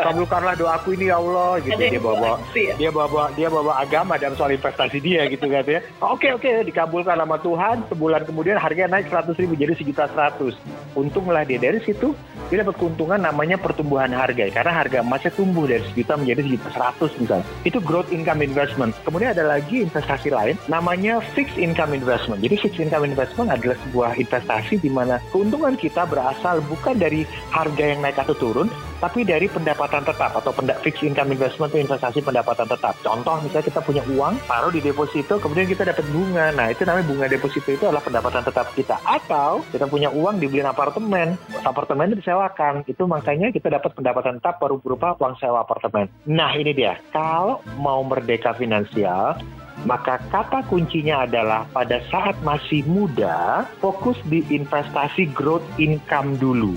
Kabulkanlah 0.04 0.56
doaku 0.56 0.96
ini 0.96 1.12
ya 1.12 1.20
Allah, 1.20 1.60
gitu. 1.60 1.76
Dia 1.76 2.00
bawa, 2.00 2.40
ya? 2.56 2.74
dia 2.80 2.90
bawa, 2.90 3.22
dia 3.36 3.48
bawa 3.52 3.72
agama 3.84 4.16
dalam 4.16 4.32
soal 4.40 4.56
investasi 4.56 4.98
dia, 5.04 5.28
gitu 5.28 5.44
kan 5.44 5.64
ya. 5.68 5.84
Oke 6.00 6.32
oke, 6.32 6.64
dikabulkan 6.64 7.20
sama 7.20 7.36
Tuhan. 7.44 7.76
Sebulan 7.92 8.24
kemudian 8.24 8.56
harganya 8.56 8.96
naik 8.96 9.12
seratus 9.12 9.36
ribu 9.36 9.52
jadi 9.52 9.76
sejuta 9.76 10.08
seratus. 10.08 10.56
Untunglah 10.96 11.44
dia 11.44 11.60
dari 11.60 11.84
situ 11.84 12.16
dia 12.48 12.64
dapat 12.64 12.80
keuntungan 12.80 13.20
namanya 13.20 13.60
pertumbuhan 13.60 14.08
harga 14.08 14.48
karena 14.48 14.72
harga 14.72 15.04
emasnya 15.04 15.28
tumbuh 15.36 15.68
dari 15.68 15.84
sejuta 15.92 16.16
menjadi 16.16 16.40
sejuta 16.48 16.68
seratus 16.72 17.10
misalnya. 17.20 17.46
Itu 17.66 17.78
growth 17.84 18.08
income 18.08 18.40
investment. 18.40 18.96
Kemudian 19.04 19.36
ada 19.36 19.44
lagi 19.44 19.84
investasi 19.84 20.32
lain 20.32 20.56
namanya 20.64 21.20
fixed 21.36 21.60
income 21.60 21.92
investment. 21.92 22.40
Jadi 22.40 22.56
fixed 22.56 22.80
income 22.80 23.04
investment 23.04 23.52
adalah 23.52 23.76
sebuah 23.84 23.97
investasi 24.06 24.78
di 24.78 24.90
mana 24.90 25.18
keuntungan 25.34 25.74
kita 25.74 26.06
berasal 26.06 26.62
bukan 26.70 26.94
dari 26.94 27.26
harga 27.50 27.84
yang 27.84 28.00
naik 28.04 28.18
atau 28.22 28.34
turun, 28.38 28.68
tapi 28.98 29.22
dari 29.22 29.46
pendapatan 29.46 30.02
tetap 30.02 30.34
atau 30.34 30.50
penda 30.50 30.74
fixed 30.82 31.06
income 31.06 31.34
investment 31.34 31.70
itu 31.74 31.82
investasi 31.86 32.22
pendapatan 32.22 32.66
tetap. 32.66 32.94
Contoh 33.02 33.38
misalnya 33.42 33.66
kita 33.66 33.80
punya 33.82 34.02
uang, 34.10 34.34
taruh 34.46 34.70
di 34.74 34.82
deposito, 34.82 35.38
kemudian 35.38 35.66
kita 35.70 35.86
dapat 35.86 36.06
bunga. 36.10 36.50
Nah 36.54 36.70
itu 36.70 36.82
namanya 36.82 37.06
bunga 37.06 37.26
deposito 37.30 37.68
itu 37.70 37.84
adalah 37.86 38.02
pendapatan 38.02 38.42
tetap 38.42 38.66
kita. 38.74 38.96
Atau 39.06 39.62
kita 39.70 39.86
punya 39.86 40.10
uang 40.10 40.42
dibeliin 40.42 40.66
apartemen, 40.66 41.38
apartemen 41.62 42.14
disewakan. 42.14 42.82
Itu 42.90 43.06
makanya 43.06 43.54
kita 43.54 43.70
dapat 43.70 43.94
pendapatan 43.94 44.42
tetap 44.42 44.58
baru 44.58 44.82
berupa 44.82 45.14
uang 45.18 45.38
sewa 45.38 45.62
apartemen. 45.62 46.10
Nah 46.26 46.54
ini 46.58 46.74
dia, 46.74 46.98
kalau 47.14 47.62
mau 47.78 48.02
merdeka 48.02 48.54
finansial, 48.54 49.38
maka 49.86 50.18
kata 50.32 50.66
kuncinya 50.66 51.28
adalah 51.28 51.68
pada 51.70 52.02
saat 52.10 52.34
masih 52.42 52.82
muda, 52.88 53.66
fokus 53.78 54.18
di 54.26 54.42
investasi 54.50 55.30
growth 55.30 55.66
income 55.78 56.34
dulu 56.40 56.74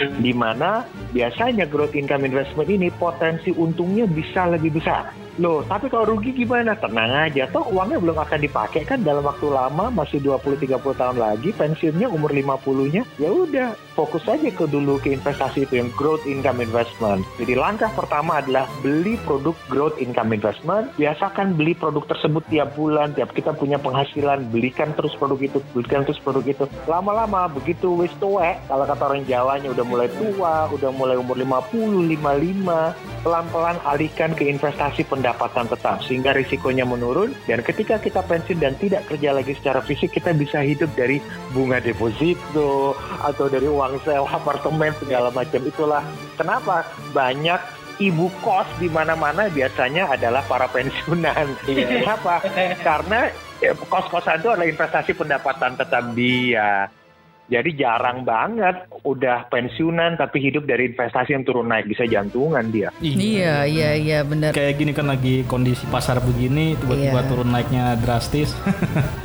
di 0.00 0.32
mana 0.32 0.80
biasanya 1.12 1.68
growth 1.68 1.92
income 1.92 2.24
investment 2.24 2.72
ini 2.72 2.88
potensi 2.88 3.52
untungnya 3.52 4.08
bisa 4.08 4.48
lebih 4.48 4.80
besar. 4.80 5.12
Loh, 5.40 5.64
tapi 5.64 5.88
kalau 5.88 6.12
rugi 6.12 6.36
gimana? 6.36 6.76
Tenang 6.76 7.32
aja, 7.32 7.48
toh 7.48 7.64
uangnya 7.72 7.96
belum 7.96 8.20
akan 8.20 8.44
dipakai 8.44 8.84
kan 8.84 9.00
dalam 9.00 9.24
waktu 9.24 9.48
lama, 9.48 9.88
masih 9.88 10.20
20-30 10.20 10.76
tahun 11.00 11.16
lagi, 11.16 11.56
pensiunnya 11.56 12.12
umur 12.12 12.28
50-nya, 12.28 13.08
ya 13.16 13.32
udah, 13.32 13.72
fokus 13.96 14.20
aja 14.28 14.52
ke 14.52 14.68
dulu 14.68 15.00
ke 15.00 15.16
investasi 15.16 15.64
itu 15.64 15.80
yang 15.80 15.88
growth 15.96 16.20
income 16.28 16.60
investment. 16.60 17.24
Jadi 17.40 17.56
langkah 17.56 17.88
pertama 17.96 18.44
adalah 18.44 18.68
beli 18.84 19.16
produk 19.24 19.56
growth 19.72 19.96
income 19.96 20.36
investment, 20.36 20.92
biasakan 21.00 21.56
beli 21.56 21.72
produk 21.72 22.04
tersebut 22.04 22.44
tiap 22.52 22.76
bulan, 22.76 23.16
tiap 23.16 23.32
kita 23.32 23.56
punya 23.56 23.80
penghasilan, 23.80 24.44
belikan 24.52 24.92
terus 24.92 25.16
produk 25.16 25.40
itu, 25.40 25.58
belikan 25.72 26.04
terus 26.04 26.20
produk 26.20 26.44
itu. 26.44 26.68
Lama-lama 26.84 27.48
begitu 27.48 27.96
wis 27.96 28.12
tuwek, 28.20 28.60
kalau 28.68 28.84
kata 28.84 29.08
orang 29.08 29.24
Jawanya 29.24 29.72
udah 29.72 29.84
mulai 29.88 30.08
tua, 30.20 30.68
udah 30.68 30.90
mulai 30.92 31.16
umur 31.16 31.40
50, 31.40 32.12
55, 32.20 33.24
pelan-pelan 33.24 33.76
alihkan 33.88 34.36
ke 34.36 34.44
investasi 34.44 35.08
pendapatan 35.08 35.29
tetap 35.36 36.02
sehingga 36.04 36.34
risikonya 36.34 36.86
menurun 36.86 37.34
dan 37.46 37.60
ketika 37.60 37.98
kita 38.00 38.22
pensiun 38.24 38.58
dan 38.58 38.74
tidak 38.78 39.06
kerja 39.10 39.34
lagi 39.34 39.52
secara 39.56 39.82
fisik 39.84 40.14
kita 40.14 40.34
bisa 40.34 40.62
hidup 40.62 40.90
dari 40.94 41.18
bunga 41.52 41.82
deposito 41.82 42.94
atau 43.22 43.46
dari 43.50 43.66
uang 43.66 44.00
sewa 44.06 44.26
apartemen 44.26 44.94
segala 45.02 45.28
macam 45.34 45.60
itulah 45.66 46.02
kenapa 46.38 46.86
banyak 47.12 47.60
ibu 48.00 48.32
kos 48.40 48.66
di 48.80 48.88
mana-mana 48.88 49.52
biasanya 49.52 50.16
adalah 50.16 50.40
para 50.48 50.64
pensiunan. 50.72 51.52
Kenapa? 51.68 52.40
Karena 52.80 53.28
ya, 53.60 53.76
kos-kosan 53.76 54.40
itu 54.40 54.48
adalah 54.48 54.66
investasi 54.66 55.12
pendapatan 55.12 55.76
tetap 55.76 56.04
dia. 56.16 56.88
Jadi 57.50 57.74
jarang 57.74 58.22
banget 58.22 58.86
udah 59.02 59.50
pensiunan 59.50 60.14
tapi 60.14 60.38
hidup 60.38 60.64
dari 60.64 60.86
investasi 60.86 61.34
yang 61.34 61.42
turun 61.42 61.66
naik 61.66 61.84
bisa 61.84 62.06
jantungan 62.06 62.62
dia. 62.70 62.94
Iya, 63.00 63.66
iya, 63.66 63.90
iya 63.92 64.18
benar. 64.22 64.54
Kayak 64.54 64.74
gini 64.76 64.92
kan 64.94 65.10
lagi 65.10 65.42
kondisi 65.44 65.82
pasar 65.86 66.22
begini 66.22 66.78
tiba-tiba 66.78 67.10
Iya. 67.16 67.26
turun 67.26 67.50
naiknya 67.50 67.98
drastis. 67.98 68.54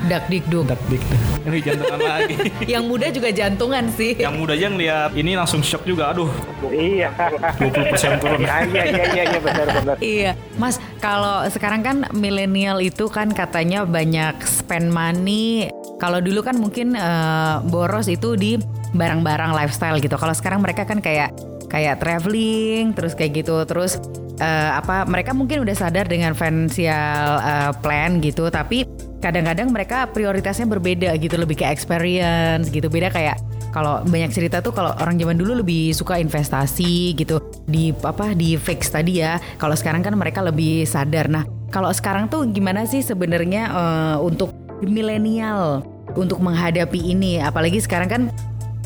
Dak 0.06 0.26
dikduk. 0.34 0.66
Dak 0.66 0.82
dik. 0.90 1.06
Ini 1.46 1.58
jantungan 1.62 2.00
lagi. 2.02 2.36
Yang 2.74 2.84
muda 2.84 3.08
juga 3.08 3.30
jantungan 3.30 3.86
sih. 3.94 4.18
Yang 4.18 4.36
muda 4.36 4.54
aja 4.56 4.68
ngeliat 4.68 5.12
ini 5.14 5.32
langsung 5.36 5.62
shock 5.62 5.86
juga. 5.86 6.10
Aduh, 6.10 6.32
Iya. 6.66 7.14
20% 7.62 8.18
turun. 8.18 8.42
Iya 8.42 8.58
iya 8.66 8.84
iya 8.90 9.06
iya 9.06 9.24
iya 9.30 9.40
benar 9.40 9.68
benar. 9.70 9.96
Iya, 10.02 10.32
Mas. 10.58 10.82
Kalau 10.98 11.46
sekarang 11.46 11.86
kan 11.86 11.98
milenial 12.12 12.82
itu 12.82 13.06
kan 13.06 13.30
katanya 13.30 13.86
banyak 13.86 14.34
spend 14.42 14.90
money. 14.90 15.70
Kalau 15.95 16.19
dulu 16.19 16.43
kan 16.43 16.60
mungkin 16.60 16.93
eh, 16.95 17.55
boros 17.71 18.12
itu 18.12 18.36
di 18.36 18.60
barang-barang 18.95 19.55
lifestyle 19.55 19.99
gitu. 20.03 20.15
Kalau 20.19 20.36
sekarang 20.36 20.60
mereka 20.60 20.84
kan 20.84 20.99
kayak 20.99 21.31
kayak 21.71 21.99
traveling, 21.99 22.95
terus 22.95 23.15
kayak 23.15 23.43
gitu, 23.43 23.63
terus 23.63 23.99
eh, 24.39 24.71
apa? 24.75 25.08
Mereka 25.08 25.31
mungkin 25.31 25.63
udah 25.63 25.75
sadar 25.75 26.08
dengan 26.08 26.36
financial 26.36 27.39
eh, 27.39 27.71
plan 27.79 28.19
gitu, 28.19 28.51
tapi 28.51 28.84
kadang-kadang 29.23 29.71
mereka 29.73 30.05
prioritasnya 30.12 30.67
berbeda 30.69 31.15
gitu, 31.17 31.36
lebih 31.39 31.63
ke 31.63 31.65
experience 31.67 32.67
gitu. 32.69 32.91
Beda 32.91 33.08
kayak 33.10 33.39
kalau 33.75 33.99
banyak 34.08 34.31
cerita 34.31 34.63
tuh 34.63 34.71
kalau 34.71 34.95
orang 35.03 35.19
zaman 35.19 35.36
dulu 35.36 35.60
lebih 35.60 35.91
suka 35.91 36.15
investasi 36.15 37.12
gitu 37.19 37.43
di 37.67 37.91
apa 38.03 38.31
di 38.31 38.55
fix 38.55 38.88
tadi 38.88 39.19
ya. 39.19 39.36
Kalau 39.60 39.75
sekarang 39.75 39.99
kan 39.99 40.15
mereka 40.15 40.39
lebih 40.39 40.88
sadar. 40.88 41.27
Nah, 41.27 41.43
kalau 41.75 41.91
sekarang 41.91 42.31
tuh 42.31 42.47
gimana 42.47 42.88
sih 42.88 43.03
sebenarnya 43.03 43.63
eh, 43.67 44.17
untuk 44.23 44.64
milenial 44.84 45.86
untuk 46.18 46.42
menghadapi 46.42 47.00
ini? 47.00 47.40
Apalagi 47.40 47.80
sekarang 47.80 48.10
kan 48.10 48.22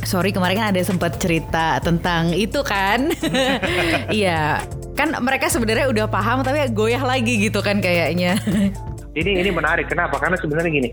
sorry 0.04 0.32
kemarin 0.32 0.58
kan 0.60 0.68
ada 0.76 0.82
sempat 0.84 1.18
cerita 1.18 1.80
tentang 1.82 2.34
itu 2.36 2.62
kan. 2.62 3.10
Iya. 4.10 4.64
Kan 4.98 5.16
mereka 5.24 5.48
sebenarnya 5.48 5.88
udah 5.88 6.06
paham 6.12 6.44
tapi 6.44 6.60
goyah 6.76 7.00
lagi 7.00 7.40
gitu 7.40 7.64
kan 7.64 7.80
kayaknya. 7.80 8.36
Ini 9.16 9.42
ini 9.42 9.50
menarik. 9.50 9.88
Kenapa? 9.88 10.20
Karena 10.20 10.36
sebenarnya 10.36 10.70
gini. 10.70 10.90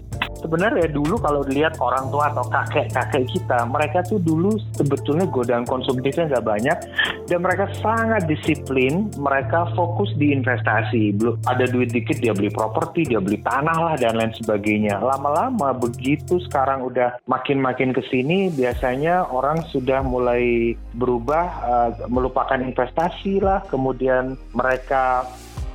Sebenarnya 0.47 0.87
dulu 0.95 1.19
kalau 1.19 1.43
dilihat 1.43 1.75
orang 1.83 2.07
tua 2.15 2.31
atau 2.31 2.47
kakek-kakek 2.47 3.27
kita, 3.35 3.67
mereka 3.67 4.07
tuh 4.07 4.23
dulu 4.23 4.55
sebetulnya 4.79 5.27
godaan 5.27 5.67
konsumtifnya 5.67 6.31
nggak 6.31 6.47
banyak 6.47 6.79
dan 7.27 7.43
mereka 7.43 7.67
sangat 7.83 8.31
disiplin. 8.31 9.11
Mereka 9.19 9.75
fokus 9.75 10.15
di 10.15 10.31
investasi. 10.31 11.19
Belum 11.19 11.35
ada 11.51 11.67
duit 11.67 11.91
dikit 11.91 12.23
dia 12.23 12.31
beli 12.31 12.55
properti, 12.55 13.11
dia 13.11 13.19
beli 13.19 13.43
tanah 13.43 13.75
lah 13.75 13.95
dan 13.99 14.15
lain 14.15 14.31
sebagainya. 14.39 15.03
Lama-lama 15.03 15.75
begitu 15.75 16.39
sekarang 16.47 16.87
udah 16.87 17.19
makin-makin 17.27 17.91
ke 17.91 18.07
sini, 18.07 18.47
biasanya 18.55 19.27
orang 19.27 19.67
sudah 19.75 20.07
mulai 20.07 20.79
berubah, 20.95 21.45
eh, 21.67 21.91
melupakan 22.07 22.63
investasi 22.63 23.43
lah. 23.43 23.67
Kemudian 23.67 24.39
mereka 24.55 25.27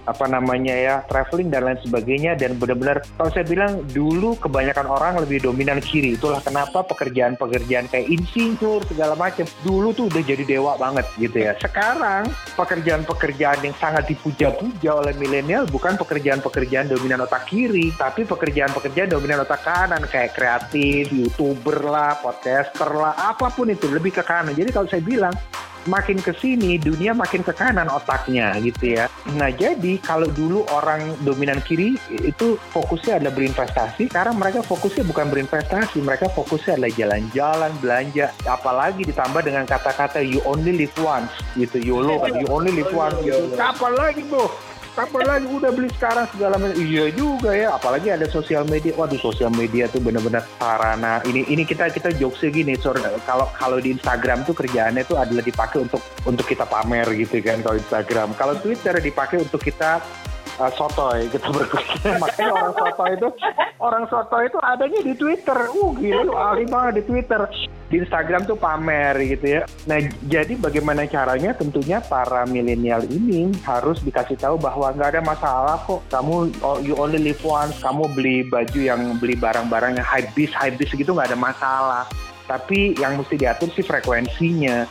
apa 0.06 0.26
namanya 0.26 0.74
ya 0.74 0.96
traveling 1.06 1.50
dan 1.54 1.68
lain 1.68 1.80
sebagainya. 1.84 2.38
Dan 2.38 2.58
benar-benar 2.58 3.04
kalau 3.18 3.30
saya 3.30 3.46
bilang 3.46 3.86
dulu 3.92 4.38
kebanyakan 4.40 4.88
orang 4.88 5.14
lebih 5.22 5.44
dominan 5.46 5.82
kiri. 5.84 6.18
Itulah 6.18 6.42
kenapa 6.42 6.86
pekerjaan-pekerjaan 6.88 7.90
kayak 7.92 8.08
insinyur 8.10 8.82
segala 8.90 9.14
macam 9.18 9.46
dulu 9.62 9.94
tuh 9.94 10.10
udah 10.10 10.24
jadi 10.24 10.44
dewa 10.48 10.78
banget 10.78 11.06
gitu 11.18 11.38
ya. 11.42 11.54
Sekarang 11.60 12.30
pekerjaan-pekerjaan 12.58 13.66
yang 13.66 13.76
sangat 13.78 14.10
dipuja-puja 14.10 15.02
oleh 15.02 15.14
milenial 15.18 15.66
bukan 15.70 15.96
pekerjaan-pekerjaan 15.98 16.90
dominan 16.90 17.24
otak 17.26 17.48
kiri 17.48 17.94
tapi 17.96 18.26
pekerjaan-pekerjaan 18.26 19.14
dominan 19.14 19.44
otak 19.44 19.62
kanan 19.62 20.04
kayak 20.10 20.34
kreatif 20.34 21.10
youtuber 21.14 21.86
lah 21.86 22.18
podcaster 22.20 22.90
lah 22.92 23.14
apa 23.18 23.50
pun 23.54 23.70
itu 23.70 23.88
lebih 23.90 24.16
ke 24.16 24.24
kanan. 24.26 24.54
Jadi 24.54 24.70
kalau 24.74 24.88
saya 24.90 25.04
bilang 25.04 25.34
makin 25.90 26.22
ke 26.22 26.34
sini 26.38 26.78
dunia 26.78 27.16
makin 27.16 27.42
ke 27.42 27.54
kanan 27.56 27.90
otaknya 27.90 28.54
gitu 28.62 28.98
ya. 28.98 29.06
Nah 29.38 29.50
jadi 29.50 29.98
kalau 30.02 30.30
dulu 30.30 30.66
orang 30.70 31.18
dominan 31.26 31.62
kiri 31.66 31.98
itu 32.12 32.58
fokusnya 32.74 33.22
adalah 33.22 33.34
berinvestasi, 33.34 34.10
sekarang 34.10 34.38
mereka 34.38 34.62
fokusnya 34.66 35.08
bukan 35.08 35.30
berinvestasi, 35.34 36.02
mereka 36.02 36.30
fokusnya 36.34 36.78
adalah 36.78 36.94
jalan-jalan, 36.94 37.72
belanja, 37.82 38.26
apalagi 38.46 39.02
ditambah 39.08 39.42
dengan 39.42 39.66
kata-kata 39.66 40.22
you 40.22 40.42
only 40.46 40.76
live 40.76 40.94
once 41.02 41.32
gitu, 41.58 41.82
YOLO 41.82 42.22
kan, 42.22 42.38
you 42.38 42.48
only 42.50 42.74
live 42.74 42.92
once 42.94 43.18
gitu. 43.26 43.54
Kapan 43.58 43.94
lagi 43.98 44.22
tuh? 44.30 44.50
Kapan 44.92 45.24
lagi 45.24 45.48
udah 45.48 45.72
beli 45.72 45.88
sekarang 45.96 46.28
segala 46.36 46.60
macam? 46.60 46.76
Iya 46.76 47.16
juga 47.16 47.56
ya, 47.56 47.72
apalagi 47.80 48.12
ada 48.12 48.28
sosial 48.28 48.68
media. 48.68 48.92
Waduh, 49.00 49.16
sosial 49.24 49.48
media 49.56 49.88
tuh 49.88 50.04
bener-bener 50.04 50.44
sarana. 50.60 51.24
Ini 51.24 51.48
ini 51.48 51.64
kita 51.64 51.88
kita 51.96 52.12
jokesnya 52.20 52.52
gini, 52.52 52.74
sorry, 52.76 53.00
kalau 53.24 53.48
kalau 53.56 53.80
di 53.80 53.96
Instagram 53.96 54.44
tuh 54.44 54.52
kerjaannya 54.52 55.08
tuh 55.08 55.16
adalah 55.16 55.48
dipakai 55.48 55.88
untuk 55.88 56.04
untuk 56.28 56.44
kita 56.44 56.68
pamer 56.68 57.08
gitu 57.16 57.40
kan 57.40 57.64
kalau 57.64 57.80
Instagram. 57.80 58.36
Kalau 58.36 58.60
Twitter 58.60 59.00
dipakai 59.00 59.40
untuk 59.40 59.64
kita 59.64 60.04
uh, 60.60 60.72
sotoy 60.76 61.30
kita 61.30 61.48
berkuliah. 61.52 62.16
Makanya 62.20 62.52
orang 62.52 62.74
sotoy 62.76 63.12
itu 63.16 63.30
orang 63.80 64.04
sotoy 64.10 64.44
itu 64.50 64.60
adanya 64.60 65.00
di 65.06 65.14
Twitter. 65.16 65.60
Uh 65.72 65.92
gila 65.96 66.22
lu 66.26 66.34
ahli 66.36 66.66
banget 66.68 67.04
di 67.04 67.04
Twitter. 67.08 67.42
Di 67.92 68.00
Instagram 68.00 68.48
tuh 68.48 68.56
pamer 68.56 69.20
gitu 69.20 69.60
ya. 69.60 69.62
Nah 69.86 70.00
jadi 70.26 70.56
bagaimana 70.56 71.08
caranya? 71.08 71.52
Tentunya 71.56 72.00
para 72.00 72.48
milenial 72.48 73.04
ini 73.12 73.52
harus 73.68 74.00
dikasih 74.02 74.40
tahu 74.40 74.56
bahwa 74.56 74.92
nggak 74.96 75.20
ada 75.20 75.22
masalah 75.24 75.78
kok. 75.84 76.02
Kamu 76.08 76.36
oh, 76.64 76.80
you 76.80 76.96
only 76.98 77.20
live 77.20 77.40
once. 77.44 77.76
Kamu 77.84 78.12
beli 78.16 78.48
baju 78.48 78.80
yang 78.80 79.20
beli 79.20 79.36
barang-barang 79.36 80.00
yang 80.00 80.08
high 80.08 80.28
bis 80.34 80.52
high 80.56 80.74
bis 80.74 80.92
gitu 80.96 81.12
nggak 81.12 81.36
ada 81.36 81.40
masalah 81.40 82.04
tapi 82.52 82.92
yang 83.00 83.16
mesti 83.16 83.40
diatur 83.40 83.72
sih 83.72 83.88
frekuensinya. 83.88 84.84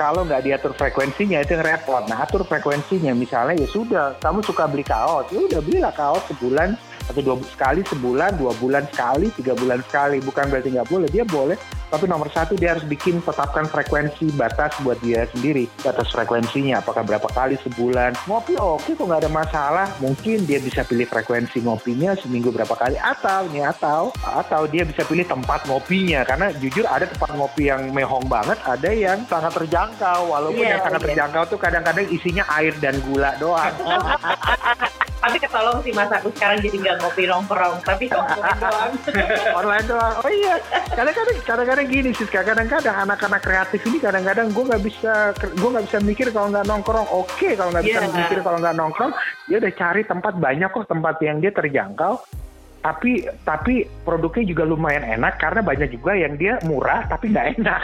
Kalau 0.00 0.24
nggak 0.24 0.48
diatur 0.48 0.72
frekuensinya 0.72 1.44
itu 1.44 1.52
yang 1.52 1.64
repot. 1.68 2.08
Nah 2.08 2.24
atur 2.24 2.48
frekuensinya 2.48 3.12
misalnya 3.12 3.60
ya 3.60 3.68
sudah, 3.68 4.16
kamu 4.16 4.40
suka 4.40 4.64
beli 4.64 4.80
kaos, 4.80 5.28
ya 5.28 5.44
udah 5.44 5.60
belilah 5.60 5.92
kaos 5.92 6.24
sebulan 6.32 6.72
atau 7.08 7.20
dua 7.22 7.36
sekali 7.48 7.80
sebulan, 7.86 8.38
dua 8.38 8.52
bulan 8.58 8.84
sekali, 8.90 9.30
tiga 9.34 9.56
bulan 9.58 9.80
sekali. 9.86 10.22
Bukan 10.22 10.50
berarti 10.50 10.68
nggak 10.74 10.88
boleh, 10.90 11.08
dia 11.10 11.24
boleh. 11.26 11.56
Tapi 11.92 12.08
nomor 12.08 12.32
satu 12.32 12.56
dia 12.56 12.72
harus 12.72 12.88
bikin 12.88 13.20
tetapkan 13.20 13.68
frekuensi 13.68 14.32
batas 14.32 14.72
buat 14.80 14.96
dia 15.04 15.28
sendiri. 15.28 15.68
Batas 15.84 16.08
frekuensinya 16.08 16.80
apakah 16.80 17.04
berapa 17.04 17.28
kali 17.28 17.60
sebulan. 17.60 18.16
Ngopi 18.24 18.56
oke 18.56 18.96
kok 18.96 19.04
nggak 19.04 19.28
ada 19.28 19.28
masalah. 19.28 19.86
Mungkin 20.00 20.48
dia 20.48 20.56
bisa 20.56 20.88
pilih 20.88 21.04
frekuensi 21.04 21.60
ngopinya 21.60 22.16
seminggu 22.16 22.48
berapa 22.48 22.72
kali. 22.72 22.96
Atau 22.96 23.44
nih 23.52 23.68
atau 23.76 24.08
atau 24.24 24.64
dia 24.64 24.88
bisa 24.88 25.04
pilih 25.04 25.28
tempat 25.28 25.68
ngopinya. 25.68 26.24
Karena 26.24 26.48
jujur 26.56 26.88
ada 26.88 27.04
tempat 27.04 27.28
ngopi 27.36 27.68
yang 27.68 27.92
mehong 27.92 28.24
banget. 28.24 28.56
Ada 28.64 28.88
yang 28.88 29.28
sangat 29.28 29.52
terjangkau. 29.52 30.32
Walaupun 30.32 30.64
Iya, 30.64 30.80
yang 30.80 30.84
sangat 30.88 31.00
iya. 31.04 31.06
terjangkau 31.12 31.44
tuh 31.44 31.58
kadang-kadang 31.60 32.08
isinya 32.08 32.48
air 32.56 32.72
dan 32.80 32.96
gula 33.04 33.36
doang. 33.36 33.74
Tapi 35.22 35.36
ketolong 35.38 35.78
sih 35.80 35.94
mas 35.94 36.10
aku 36.10 36.34
sekarang 36.34 36.58
jadi 36.58 36.76
nggak 36.76 36.96
ngopi 36.98 37.24
nongkrong, 37.24 37.78
tapi 37.80 38.04
ngomongin 38.10 38.58
doang. 38.58 38.92
online 39.54 39.86
doang. 39.86 40.14
Oh 40.18 40.26
iya, 40.26 40.58
kadang-kadang 40.90 41.36
kadang-kadang 41.46 41.86
gini 41.86 42.10
sih, 42.10 42.26
kadang-kadang 42.26 42.96
anak-anak 42.98 43.38
kreatif 43.38 43.80
ini 43.86 43.96
kadang-kadang 43.96 44.50
gue 44.50 44.64
nggak 44.66 44.82
bisa 44.82 45.12
gue 45.38 45.70
nggak 45.70 45.86
bisa 45.86 45.98
mikir 46.02 46.26
kalau 46.28 46.50
nggak 46.50 46.66
nongkrong. 46.66 47.06
Oke, 47.08 47.54
kalau 47.54 47.70
nggak 47.70 47.86
bisa 47.86 48.02
Iya. 48.02 48.10
mikir 48.12 48.38
kalau 48.42 48.58
nggak 48.58 48.74
nongkrong, 48.74 49.12
dia 49.46 49.56
udah 49.56 49.72
cari 49.72 50.02
tempat 50.02 50.34
banyak 50.36 50.68
kok 50.68 50.86
tempat 50.86 51.16
yang 51.22 51.38
dia 51.38 51.54
terjangkau. 51.54 52.18
Tapi 52.82 53.24
tapi 53.46 53.86
produknya 54.02 54.42
juga 54.42 54.66
lumayan 54.66 55.06
enak 55.06 55.38
karena 55.38 55.62
banyak 55.62 55.94
juga 55.94 56.18
yang 56.18 56.34
dia 56.34 56.58
murah 56.66 57.06
tapi 57.06 57.30
nggak 57.30 57.62
enak. 57.62 57.82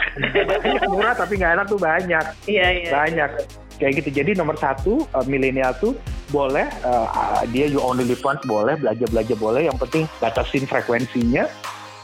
banyak 0.59 0.83
murah 0.93 1.13
tapi 1.15 1.39
nggak 1.39 1.53
enak 1.55 1.65
tuh 1.71 1.79
banyak. 1.79 2.25
Iya 2.45 2.67
iya. 2.83 2.89
banyak. 2.91 3.29
Kayak 3.79 4.03
gitu. 4.03 4.09
Jadi 4.19 4.31
nomor 4.35 4.59
satu 4.59 5.07
uh, 5.15 5.23
milenial 5.23 5.71
tuh 5.79 5.95
boleh 6.29 6.67
uh, 6.83 7.07
uh, 7.09 7.41
dia 7.49 7.65
you 7.65 7.79
only 7.79 8.03
live 8.05 8.21
once 8.21 8.43
boleh 8.43 8.75
belajar 8.75 9.07
belajar 9.07 9.35
boleh. 9.39 9.71
Yang 9.71 9.77
penting 9.87 10.03
batasin 10.19 10.67
frekuensinya. 10.67 11.47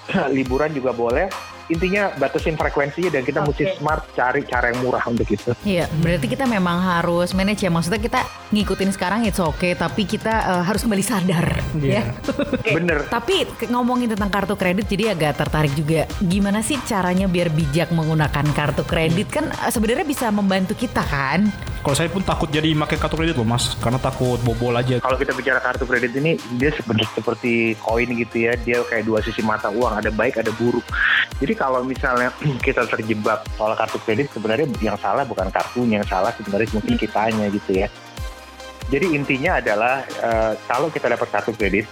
Liburan 0.35 0.71
juga 0.71 0.95
boleh 0.95 1.27
intinya 1.67 2.13
batasin 2.15 2.53
frekuensinya 2.53 3.09
dan 3.09 3.25
kita 3.25 3.41
mesti 3.41 3.63
Oke. 3.65 3.75
smart 3.77 4.03
cari 4.13 4.41
cara 4.45 4.69
yang 4.69 4.85
murah 4.85 5.01
untuk 5.05 5.25
itu 5.25 5.49
Iya, 5.65 5.89
berarti 5.97 6.27
kita 6.29 6.45
memang 6.45 6.77
harus 6.77 7.33
manage 7.33 7.65
ya. 7.65 7.71
Maksudnya 7.73 7.97
kita 7.97 8.21
ngikutin 8.53 8.91
sekarang 8.93 9.25
it's 9.25 9.41
okay, 9.41 9.73
tapi 9.73 10.05
kita 10.05 10.29
eh, 10.29 10.63
harus 10.63 10.85
kembali 10.85 11.01
sadar 11.01 11.61
Iya. 11.75 12.05
ya. 12.05 12.73
bener 12.75 13.09
Tapi 13.09 13.45
ngomongin 13.67 14.13
tentang 14.13 14.29
kartu 14.29 14.53
kredit 14.53 14.85
jadi 14.85 15.17
agak 15.17 15.41
tertarik 15.41 15.73
juga. 15.73 16.05
Gimana 16.21 16.61
sih 16.61 16.77
caranya 16.83 17.25
biar 17.25 17.49
bijak 17.49 17.89
menggunakan 17.89 18.45
kartu 18.53 18.85
kredit 18.85 19.27
kan 19.29 19.49
eh, 19.49 19.71
sebenarnya 19.71 20.05
bisa 20.05 20.29
membantu 20.29 20.77
kita 20.77 21.01
kan? 21.01 21.49
Kalau 21.81 21.93
saya 21.93 22.09
pun 22.09 22.25
takut 22.25 22.49
jadi 22.49 22.73
pakai 22.73 22.97
kartu 22.97 23.13
kredit 23.15 23.37
loh 23.37 23.45
mas, 23.45 23.77
karena 23.77 24.01
takut 24.01 24.41
bobol 24.41 24.73
aja. 24.73 24.97
kalau 24.97 25.17
kita 25.17 25.37
bicara 25.37 25.61
kartu 25.61 25.85
kredit 25.85 26.17
ini 26.17 26.33
dia 26.57 26.73
sebenarnya 26.73 27.09
seperti 27.13 27.77
koin 27.77 28.09
gitu 28.09 28.35
ya 28.41 28.57
dia 28.57 28.81
kayak 28.81 29.05
dua 29.05 29.21
sisi 29.21 29.45
mata 29.45 29.69
uang 29.69 30.01
ada 30.01 30.09
baik 30.09 30.41
ada 30.41 30.49
buruk 30.57 30.81
jadi 31.39 31.53
kalau 31.57 31.83
misalnya 31.83 32.31
kita 32.65 32.87
terjebak 32.87 33.43
soal 33.59 33.75
kartu 33.75 33.99
kredit 34.03 34.31
sebenarnya 34.31 34.67
yang 34.79 34.97
salah 34.99 35.27
bukan 35.27 35.51
kartunya 35.51 35.99
yang 35.99 36.07
salah 36.07 36.31
sebenarnya 36.35 36.69
mungkin 36.71 36.95
kitanya 36.95 37.51
gitu 37.51 37.85
ya. 37.85 37.87
Jadi 38.85 39.17
intinya 39.17 39.57
adalah 39.57 40.05
eh, 40.05 40.53
kalau 40.69 40.87
kita 40.93 41.09
dapat 41.09 41.27
kartu 41.33 41.51
kredit 41.57 41.89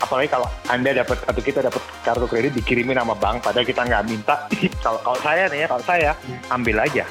apalagi 0.00 0.32
kalau 0.32 0.48
anda 0.72 0.96
dapat 0.96 1.20
atau 1.28 1.42
kita 1.44 1.60
dapat 1.60 1.82
kartu 2.00 2.24
kredit 2.24 2.56
dikirimin 2.56 2.96
sama 2.96 3.12
bank 3.12 3.44
padahal 3.44 3.68
kita 3.68 3.84
nggak 3.84 4.04
minta 4.08 4.48
kalau 4.84 4.98
kalau 5.04 5.18
saya 5.20 5.44
nih 5.52 5.64
ya 5.64 5.66
kalau 5.68 5.84
saya 5.84 6.10
ambil 6.48 6.76
aja 6.80 7.04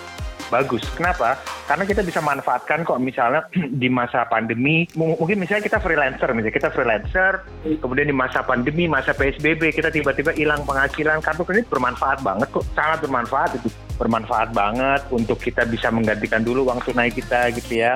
bagus. 0.50 0.84
Kenapa? 0.98 1.38
Karena 1.70 1.86
kita 1.86 2.02
bisa 2.02 2.20
manfaatkan 2.20 2.82
kok 2.82 2.98
misalnya 2.98 3.46
di 3.82 3.88
masa 3.88 4.26
pandemi 4.26 4.90
mu- 4.98 5.16
mungkin 5.16 5.40
misalnya 5.40 5.70
kita 5.70 5.80
freelancer 5.80 6.30
misalnya 6.34 6.56
kita 6.58 6.70
freelancer 6.74 7.46
kemudian 7.64 8.10
di 8.10 8.16
masa 8.18 8.42
pandemi 8.42 8.90
masa 8.90 9.14
psbb 9.14 9.70
kita 9.70 9.94
tiba-tiba 9.94 10.34
hilang 10.34 10.66
penghasilan 10.66 11.22
kartu 11.22 11.46
kredit 11.46 11.70
bermanfaat 11.70 12.26
banget 12.26 12.50
kok 12.50 12.66
sangat 12.74 13.06
bermanfaat 13.06 13.62
itu. 13.62 13.70
Bermanfaat 14.02 14.50
banget 14.56 15.02
untuk 15.14 15.38
kita 15.38 15.64
bisa 15.70 15.94
menggantikan 15.94 16.42
dulu 16.42 16.66
uang 16.68 16.82
tunai 16.84 17.14
kita 17.14 17.54
gitu 17.54 17.86
ya. 17.86 17.96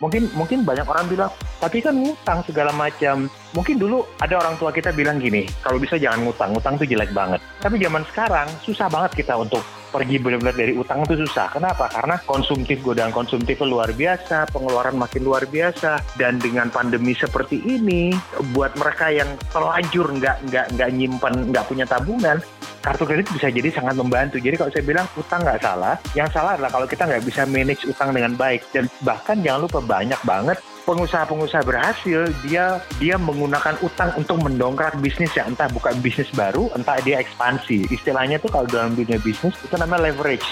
Mungkin 0.00 0.32
mungkin 0.32 0.64
banyak 0.64 0.88
orang 0.88 1.12
bilang 1.12 1.28
tapi 1.60 1.84
kan 1.84 1.92
ngutang 1.92 2.40
segala 2.48 2.72
macam. 2.72 3.28
Mungkin 3.52 3.76
dulu 3.76 4.00
ada 4.16 4.40
orang 4.40 4.56
tua 4.56 4.72
kita 4.72 4.96
bilang 4.96 5.20
gini 5.20 5.44
kalau 5.60 5.76
bisa 5.76 6.00
jangan 6.00 6.24
ngutang 6.24 6.56
ngutang 6.56 6.80
tuh 6.80 6.88
jelek 6.88 7.12
banget. 7.12 7.40
Tapi 7.60 7.76
zaman 7.76 8.02
sekarang 8.08 8.48
susah 8.64 8.88
banget 8.88 9.20
kita 9.20 9.36
untuk 9.36 9.60
pergi 9.90 10.16
benar-benar 10.22 10.56
dari 10.56 10.72
utang 10.78 11.02
itu 11.02 11.26
susah 11.26 11.50
kenapa 11.50 11.90
karena 11.90 12.16
konsumtif 12.24 12.80
godaan 12.80 13.10
konsumtif 13.10 13.58
luar 13.60 13.90
biasa 13.92 14.48
pengeluaran 14.54 14.96
makin 14.96 15.22
luar 15.26 15.44
biasa 15.50 16.00
dan 16.16 16.38
dengan 16.38 16.70
pandemi 16.70 17.12
seperti 17.12 17.60
ini 17.66 18.14
buat 18.54 18.72
mereka 18.78 19.10
yang 19.10 19.34
terlanjur 19.50 20.06
nggak 20.16 20.36
nggak 20.48 20.66
nggak 20.78 20.90
nyimpan 20.94 21.34
nggak 21.50 21.66
punya 21.66 21.84
tabungan 21.84 22.38
kartu 22.80 23.04
kredit 23.04 23.28
bisa 23.30 23.52
jadi 23.52 23.68
sangat 23.70 23.94
membantu. 23.96 24.40
Jadi 24.40 24.56
kalau 24.56 24.72
saya 24.72 24.84
bilang 24.84 25.06
utang 25.14 25.44
nggak 25.44 25.60
salah, 25.60 25.94
yang 26.16 26.28
salah 26.32 26.56
adalah 26.56 26.72
kalau 26.72 26.86
kita 26.88 27.04
nggak 27.04 27.24
bisa 27.28 27.44
manage 27.44 27.84
utang 27.84 28.10
dengan 28.16 28.32
baik. 28.34 28.64
Dan 28.72 28.88
bahkan 29.04 29.36
jangan 29.44 29.68
lupa 29.68 29.80
banyak 29.84 30.20
banget 30.24 30.58
pengusaha-pengusaha 30.84 31.62
berhasil 31.64 32.28
dia 32.44 32.80
dia 32.96 33.16
menggunakan 33.20 33.76
utang 33.84 34.12
untuk 34.16 34.40
mendongkrak 34.40 34.96
bisnis 34.98 35.32
ya 35.36 35.44
entah 35.44 35.68
buka 35.68 35.92
bisnis 36.00 36.28
baru 36.32 36.72
entah 36.72 36.98
dia 37.02 37.20
ekspansi. 37.20 37.88
Istilahnya 37.92 38.40
tuh 38.40 38.52
kalau 38.52 38.66
dalam 38.68 38.96
dunia 38.96 39.20
bisnis 39.20 39.56
itu 39.60 39.74
namanya 39.76 40.10
leverage. 40.10 40.46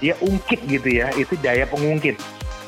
Dia 0.00 0.16
ungkit 0.20 0.64
gitu 0.68 0.88
ya 0.88 1.12
itu 1.16 1.36
daya 1.40 1.68
pengungkit. 1.68 2.16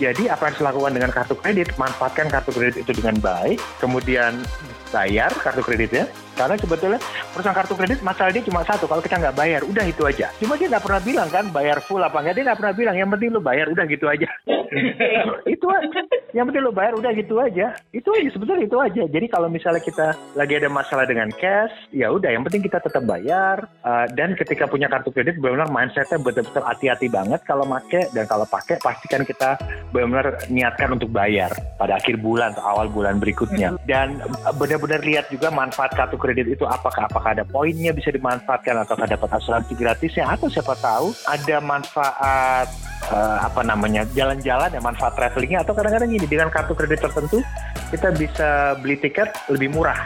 Jadi 0.00 0.26
apa 0.26 0.50
yang 0.50 0.56
dilakukan 0.58 0.92
dengan 0.98 1.10
kartu 1.12 1.34
kredit 1.38 1.68
manfaatkan 1.78 2.26
kartu 2.32 2.50
kredit 2.50 2.82
itu 2.82 2.92
dengan 2.96 3.20
baik 3.22 3.60
kemudian 3.78 4.40
bayar 4.90 5.30
kartu 5.40 5.62
kreditnya 5.62 6.08
karena 6.36 6.54
sebetulnya 6.56 7.00
perusahaan 7.32 7.56
kartu 7.56 7.74
kredit 7.76 7.98
masalah 8.00 8.30
dia 8.32 8.44
cuma 8.44 8.64
satu 8.64 8.84
kalau 8.88 9.02
kita 9.04 9.20
nggak 9.20 9.36
bayar 9.36 9.60
udah 9.64 9.84
itu 9.84 10.02
aja. 10.04 10.32
Cuma 10.40 10.56
dia 10.56 10.68
nggak 10.72 10.84
pernah 10.84 11.00
bilang 11.02 11.28
kan 11.28 11.44
bayar 11.52 11.78
full 11.84 12.00
apa 12.00 12.18
nggak 12.18 12.34
dia 12.34 12.44
nggak 12.48 12.58
pernah 12.58 12.74
bilang. 12.74 12.94
Yang 12.96 13.10
penting 13.16 13.28
lu 13.32 13.40
bayar 13.40 13.66
udah 13.68 13.84
gitu 13.86 14.06
aja. 14.08 14.28
Itu 15.54 15.66
aja 15.68 16.00
yang 16.32 16.48
penting 16.48 16.64
lu 16.64 16.72
bayar 16.72 16.96
udah 16.96 17.12
gitu 17.12 17.36
aja. 17.38 17.76
Itu 17.92 18.08
aja 18.16 18.28
sebetulnya 18.32 18.64
itu 18.64 18.78
aja. 18.80 19.02
Jadi 19.04 19.26
kalau 19.28 19.52
misalnya 19.52 19.84
kita 19.84 20.16
lagi 20.32 20.56
ada 20.56 20.68
masalah 20.72 21.04
dengan 21.04 21.28
cash 21.36 21.72
ya 21.92 22.08
udah 22.08 22.32
yang 22.32 22.42
penting 22.48 22.64
kita 22.64 22.80
tetap 22.80 23.04
bayar. 23.04 23.68
Uh, 23.84 24.08
dan 24.16 24.32
ketika 24.32 24.64
punya 24.64 24.88
kartu 24.88 25.12
kredit 25.12 25.36
benar-benar 25.38 25.68
mindsetnya 25.68 26.18
betul-betul 26.20 26.64
hati-hati 26.64 27.12
banget 27.12 27.40
kalau 27.44 27.68
make 27.68 28.08
dan 28.16 28.24
kalau 28.24 28.48
pakai 28.48 28.80
pastikan 28.80 29.28
kita 29.28 29.60
benar-benar 29.92 30.40
niatkan 30.48 30.96
untuk 30.96 31.12
bayar 31.12 31.52
pada 31.76 32.00
akhir 32.00 32.16
bulan 32.18 32.56
atau 32.56 32.64
awal 32.64 32.88
bulan 32.88 33.20
berikutnya. 33.20 33.76
Dan 33.84 34.24
uh, 34.24 34.54
benar-benar 34.56 35.04
lihat 35.04 35.28
juga 35.28 35.52
manfaat 35.52 35.92
kartu 35.92 36.16
kredit 36.22 36.46
itu 36.46 36.62
apakah 36.62 37.10
apakah 37.10 37.34
ada 37.34 37.42
poinnya 37.42 37.90
bisa 37.90 38.14
dimanfaatkan 38.14 38.86
atau 38.86 38.94
dapat 38.94 39.28
asuransi 39.34 39.74
gratisnya 39.74 40.30
atau 40.30 40.46
siapa 40.46 40.78
tahu 40.78 41.10
ada 41.26 41.58
manfaat 41.58 42.70
eh, 43.10 43.38
apa 43.42 43.66
namanya 43.66 44.06
jalan-jalan 44.14 44.70
ya 44.70 44.78
manfaat 44.78 45.18
travelingnya 45.18 45.66
atau 45.66 45.74
kadang-kadang 45.74 46.14
gini 46.14 46.26
dengan 46.30 46.46
kartu 46.54 46.78
kredit 46.78 47.02
tertentu 47.02 47.42
kita 47.90 48.14
bisa 48.14 48.78
beli 48.78 48.94
tiket 49.02 49.34
lebih 49.50 49.74
murah 49.74 49.98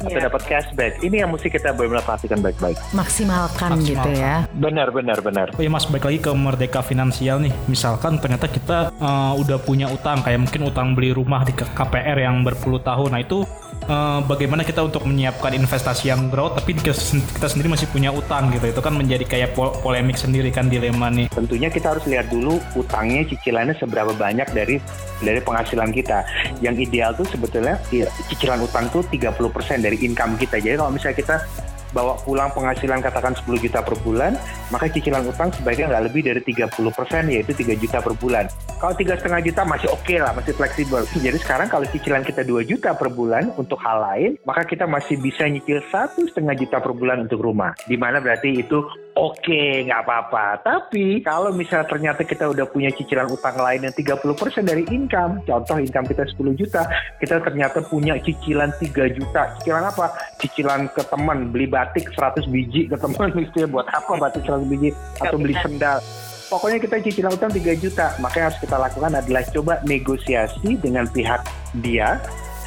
atau 0.00 0.16
Iya. 0.16 0.32
dapat 0.32 0.42
cashback 0.48 0.92
ini 1.04 1.20
yang 1.20 1.28
mesti 1.28 1.52
kita 1.52 1.76
benar-benar 1.76 2.04
perhatikan 2.08 2.40
baik-baik 2.40 2.80
Maksimalkan, 2.96 3.84
gitu 3.84 4.08
ya. 4.16 4.48
benar 4.56 4.88
benar 4.88 5.20
benar 5.20 5.52
Oh 5.52 5.60
iya 5.60 5.68
mas, 5.68 5.84
balik 5.84 6.08
lagi 6.08 6.24
ke 6.24 6.32
merdeka 6.32 6.80
finansial 6.80 7.36
nih. 7.36 7.52
Misalkan 7.68 8.16
ternyata 8.16 8.48
kita 8.48 8.96
eh, 8.96 9.32
udah 9.36 9.60
punya 9.60 9.92
utang, 9.92 10.24
kayak 10.24 10.40
mungkin 10.40 10.72
utang 10.72 10.96
beli 10.96 11.12
rumah 11.12 11.44
di 11.44 11.52
KPR 11.52 12.16
yang 12.16 12.40
berpuluh 12.40 12.80
tahun. 12.80 13.12
Nah 13.12 13.20
itu 13.20 13.44
eh, 13.86 14.20
bagaimana 14.26 14.66
kita 14.66 14.84
untuk 14.84 15.06
menyiapkan 15.06 15.56
investasi 15.56 16.10
yang 16.10 16.28
growth, 16.28 16.58
tapi 16.58 16.76
kita, 16.76 16.92
kita 17.36 17.46
sendiri 17.46 17.68
masih 17.72 17.86
punya 17.88 18.10
utang 18.10 18.50
gitu. 18.52 18.68
Itu 18.68 18.80
kan 18.82 18.96
menjadi 18.96 19.24
kayak 19.24 19.56
pol- 19.56 19.76
polemik 19.80 20.18
sendiri 20.18 20.50
kan 20.52 20.68
dilema 20.68 21.08
nih. 21.08 21.28
tentunya 21.30 21.72
kita 21.72 21.96
harus 21.96 22.04
lihat 22.04 22.28
dulu 22.28 22.60
utangnya 22.76 23.24
cicilannya 23.26 23.74
seberapa 23.78 24.12
banyak 24.12 24.50
dari 24.52 24.76
dari 25.24 25.40
penghasilan 25.40 25.90
kita. 25.94 26.24
Yang 26.60 26.90
ideal 26.90 27.10
tuh 27.16 27.26
sebetulnya 27.28 27.80
ya, 27.88 28.08
cicilan 28.28 28.60
utang 28.60 28.88
tuh 28.92 29.04
30% 29.08 29.80
dari 29.80 29.96
income 30.04 30.36
kita. 30.36 30.60
Jadi 30.60 30.76
kalau 30.76 30.92
misalnya 30.92 31.16
kita 31.16 31.36
bawa 31.90 32.18
pulang 32.22 32.50
penghasilan 32.54 33.02
katakan 33.02 33.34
10 33.34 33.46
juta 33.60 33.80
per 33.82 33.98
bulan, 34.02 34.38
maka 34.70 34.86
cicilan 34.90 35.26
utang 35.26 35.50
sebaiknya 35.54 35.90
nggak 35.90 36.04
lebih 36.10 36.22
dari 36.26 36.40
30% 36.42 37.32
yaitu 37.32 37.52
3 37.54 37.76
juta 37.78 37.98
per 37.98 38.14
bulan. 38.18 38.46
Kalau 38.80 38.94
tiga 38.96 39.14
setengah 39.18 39.44
juta 39.44 39.62
masih 39.68 39.88
oke 39.92 40.14
lah, 40.16 40.32
masih 40.32 40.52
fleksibel. 40.56 41.04
Jadi 41.26 41.38
sekarang 41.42 41.68
kalau 41.68 41.84
cicilan 41.90 42.24
kita 42.24 42.46
2 42.46 42.64
juta 42.64 42.96
per 42.96 43.12
bulan 43.12 43.52
untuk 43.60 43.76
hal 43.82 44.00
lain, 44.00 44.30
maka 44.48 44.64
kita 44.64 44.88
masih 44.88 45.20
bisa 45.20 45.44
nyicil 45.44 45.84
satu 45.92 46.24
setengah 46.30 46.56
juta 46.56 46.80
per 46.80 46.96
bulan 46.96 47.28
untuk 47.28 47.44
rumah. 47.44 47.76
Di 47.84 48.00
mana 48.00 48.22
berarti 48.22 48.62
itu 48.62 48.80
oke, 49.20 49.62
nggak 49.84 50.00
apa-apa. 50.00 50.64
Tapi 50.64 51.20
kalau 51.20 51.52
misalnya 51.52 51.84
ternyata 51.84 52.24
kita 52.24 52.48
udah 52.48 52.64
punya 52.72 52.88
cicilan 52.88 53.28
utang 53.28 53.60
lain 53.60 53.84
yang 53.84 53.92
30% 53.92 54.64
dari 54.64 54.88
income, 54.88 55.44
contoh 55.44 55.76
income 55.76 56.08
kita 56.08 56.24
10 56.24 56.56
juta, 56.56 56.82
kita 57.20 57.44
ternyata 57.44 57.84
punya 57.84 58.16
cicilan 58.16 58.72
3 58.80 59.12
juta. 59.12 59.52
Cicilan 59.60 59.84
apa? 59.84 60.16
Cicilan 60.40 60.88
ke 60.88 61.04
teman, 61.04 61.52
beli 61.52 61.68
batik 61.68 62.08
100 62.16 62.48
biji 62.48 62.88
ke 62.88 62.96
teman, 62.96 63.28
misalnya 63.36 63.68
buat 63.76 63.86
apa 63.92 64.12
batik 64.16 64.48
100 64.48 64.64
biji? 64.72 64.90
Atau 65.20 65.36
beli 65.36 65.54
sendal. 65.60 66.00
Pokoknya 66.50 66.82
kita 66.82 66.98
cicilan 66.98 67.36
utang 67.36 67.52
3 67.52 67.78
juta. 67.78 68.16
Maka 68.18 68.34
yang 68.42 68.46
harus 68.50 68.58
kita 68.58 68.74
lakukan 68.74 69.12
adalah 69.14 69.42
coba 69.54 69.78
negosiasi 69.86 70.80
dengan 70.82 71.06
pihak 71.06 71.46
dia 71.78 72.18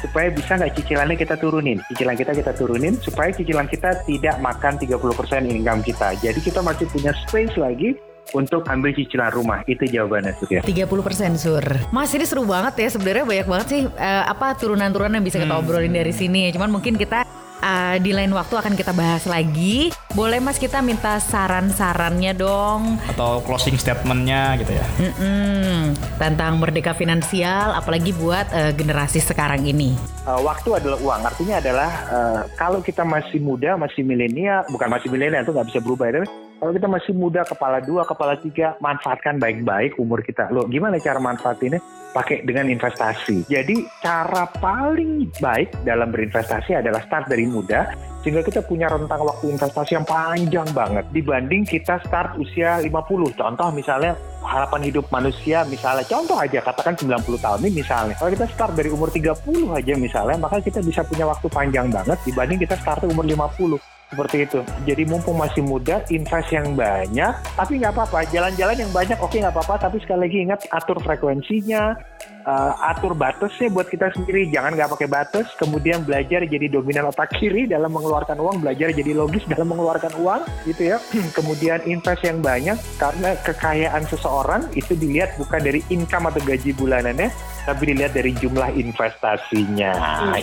supaya 0.04 0.28
bisa 0.28 0.60
nggak 0.60 0.72
cicilannya 0.76 1.16
kita 1.16 1.40
turunin. 1.40 1.80
Cicilan 1.88 2.16
kita 2.20 2.36
kita 2.36 2.52
turunin 2.52 3.00
supaya 3.00 3.32
cicilan 3.32 3.64
kita 3.64 4.04
tidak 4.04 4.36
makan 4.44 4.76
30% 4.76 5.48
income 5.48 5.80
kita. 5.80 6.12
Jadi 6.20 6.38
kita 6.44 6.60
masih 6.60 6.84
punya 6.92 7.16
space 7.24 7.56
lagi 7.56 7.96
untuk 8.36 8.68
ambil 8.68 8.92
cicilan 8.92 9.32
rumah. 9.32 9.64
Itu 9.64 9.88
jawabannya 9.88 10.36
Surya. 10.36 10.60
30% 10.60 11.40
sur. 11.40 11.64
Mas 11.88 12.12
ini 12.12 12.24
seru 12.28 12.44
banget 12.44 12.84
ya 12.84 12.88
sebenarnya 12.92 13.24
banyak 13.24 13.48
banget 13.48 13.66
sih 13.72 13.82
eh, 13.88 14.24
apa 14.28 14.52
turunan-turunan 14.60 15.16
yang 15.16 15.24
bisa 15.24 15.40
kita 15.40 15.56
obrolin 15.56 15.92
dari 15.92 16.12
sini. 16.12 16.52
Cuman 16.52 16.68
mungkin 16.68 17.00
kita 17.00 17.24
eh, 17.64 17.96
di 18.04 18.12
lain 18.12 18.32
waktu 18.36 18.54
akan 18.60 18.76
kita 18.76 18.92
bahas 18.92 19.24
lagi. 19.24 19.88
Boleh 20.14 20.38
Mas 20.38 20.62
kita 20.62 20.78
minta 20.78 21.18
saran-sarannya 21.18 22.38
dong 22.38 23.02
Atau 23.10 23.42
closing 23.42 23.74
statementnya 23.74 24.54
gitu 24.62 24.70
ya. 24.70 24.86
Mm-mm, 25.02 25.98
tentang 26.22 26.62
merdeka 26.62 26.94
finansial 26.94 27.74
apalagi 27.74 28.14
buat 28.14 28.46
eh, 28.54 28.70
generasi 28.78 29.18
sekarang 29.18 29.66
ini. 29.66 29.98
Uh, 30.22 30.38
waktu 30.46 30.70
adalah 30.70 31.02
uang. 31.02 31.20
Artinya 31.26 31.58
adalah 31.58 31.90
uh, 32.14 32.40
kalau 32.54 32.78
kita 32.78 33.02
masih 33.02 33.42
muda, 33.42 33.74
masih 33.74 34.06
milenial, 34.06 34.62
bukan 34.70 34.86
masih 34.86 35.10
milenial 35.10 35.42
itu 35.42 35.50
nggak 35.50 35.68
bisa 35.74 35.80
berubah. 35.82 36.06
ya, 36.06 36.22
Tapi 36.22 36.28
kalau 36.62 36.72
kita 36.78 36.88
masih 36.88 37.12
muda, 37.18 37.40
kepala 37.42 37.78
dua, 37.82 38.02
kepala 38.06 38.34
tiga, 38.38 38.78
manfaatkan 38.78 39.42
baik-baik 39.42 39.98
umur 39.98 40.22
kita. 40.22 40.46
Loh, 40.54 40.70
gimana 40.70 41.02
cara 41.02 41.18
manfaatinnya? 41.18 41.82
Pakai 42.14 42.46
dengan 42.46 42.70
investasi. 42.70 43.50
Jadi 43.50 43.82
cara 43.98 44.46
paling 44.62 45.34
baik 45.42 45.82
dalam 45.82 46.14
berinvestasi 46.14 46.78
adalah 46.78 47.02
start 47.02 47.26
dari 47.26 47.50
muda, 47.50 48.13
sehingga 48.24 48.40
kita 48.40 48.64
punya 48.64 48.88
rentang 48.88 49.20
waktu 49.20 49.52
investasi 49.52 50.00
yang 50.00 50.08
panjang 50.08 50.64
banget 50.72 51.04
dibanding 51.12 51.68
kita 51.68 52.00
start 52.08 52.40
usia 52.40 52.80
50. 52.80 53.36
Contoh 53.36 53.68
misalnya 53.76 54.16
harapan 54.40 54.88
hidup 54.88 55.04
manusia 55.12 55.64
misalnya 55.68 56.04
contoh 56.08 56.36
aja 56.40 56.64
katakan 56.64 56.96
90 56.96 57.20
tahun 57.40 57.58
ini 57.64 57.84
misalnya 57.84 58.14
kalau 58.16 58.30
kita 58.32 58.46
start 58.52 58.72
dari 58.76 58.92
umur 58.92 59.08
30 59.08 59.40
aja 59.72 59.92
misalnya 59.96 60.36
maka 60.36 60.60
kita 60.60 60.84
bisa 60.84 61.00
punya 61.04 61.24
waktu 61.24 61.48
panjang 61.48 61.88
banget 61.88 62.16
dibanding 62.28 62.60
kita 62.60 62.76
start 62.80 63.04
umur 63.04 63.24
50 63.24 63.80
seperti 64.14 64.46
itu. 64.46 64.60
Jadi 64.86 65.02
mumpung 65.10 65.34
masih 65.34 65.66
muda, 65.66 66.06
invest 66.12 66.54
yang 66.54 66.78
banyak, 66.78 67.32
tapi 67.58 67.82
nggak 67.82 67.92
apa-apa. 67.98 68.22
Jalan-jalan 68.30 68.76
yang 68.78 68.92
banyak, 68.94 69.18
oke 69.18 69.34
nggak 69.34 69.50
apa-apa. 69.50 69.90
Tapi 69.90 69.98
sekali 69.98 70.30
lagi 70.30 70.38
ingat 70.46 70.60
atur 70.70 71.02
frekuensinya, 71.02 71.98
uh, 72.44 72.72
atur 72.92 73.16
batasnya 73.16 73.72
buat 73.72 73.88
kita 73.88 74.12
sendiri. 74.14 74.48
Jangan 74.52 74.76
nggak 74.76 74.90
pakai 74.96 75.08
batas. 75.08 75.46
Kemudian 75.56 76.04
belajar 76.04 76.44
jadi 76.44 76.66
dominan 76.68 77.10
otak 77.10 77.32
kiri 77.36 77.66
dalam 77.66 77.90
mengeluarkan 77.92 78.38
uang, 78.38 78.62
belajar 78.62 78.92
jadi 78.92 79.12
logis 79.16 79.44
dalam 79.48 79.72
mengeluarkan 79.72 80.12
uang, 80.20 80.42
gitu 80.68 80.94
ya. 80.94 80.96
Kemudian 81.36 81.82
invest 81.88 82.22
yang 82.22 82.40
banyak 82.44 82.78
karena 83.00 83.36
kekayaan 83.42 84.04
seseorang 84.08 84.62
itu 84.78 84.94
dilihat 84.94 85.34
bukan 85.40 85.60
dari 85.60 85.80
income 85.90 86.30
atau 86.30 86.40
gaji 86.44 86.70
bulanannya, 86.76 87.28
tapi 87.64 87.82
dilihat 87.92 88.12
dari 88.12 88.32
jumlah 88.36 88.70
investasinya. 88.76 89.92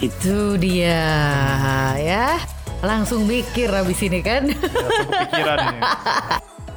Itu 0.01 0.57
dia 0.57 1.05
ya. 1.97 2.41
Langsung 2.81 3.29
mikir 3.29 3.69
habis 3.69 4.01
ini 4.01 4.25
kan. 4.25 4.49
Langsung 4.49 5.09
kepikiran 5.13 5.57
ini. 5.69 5.79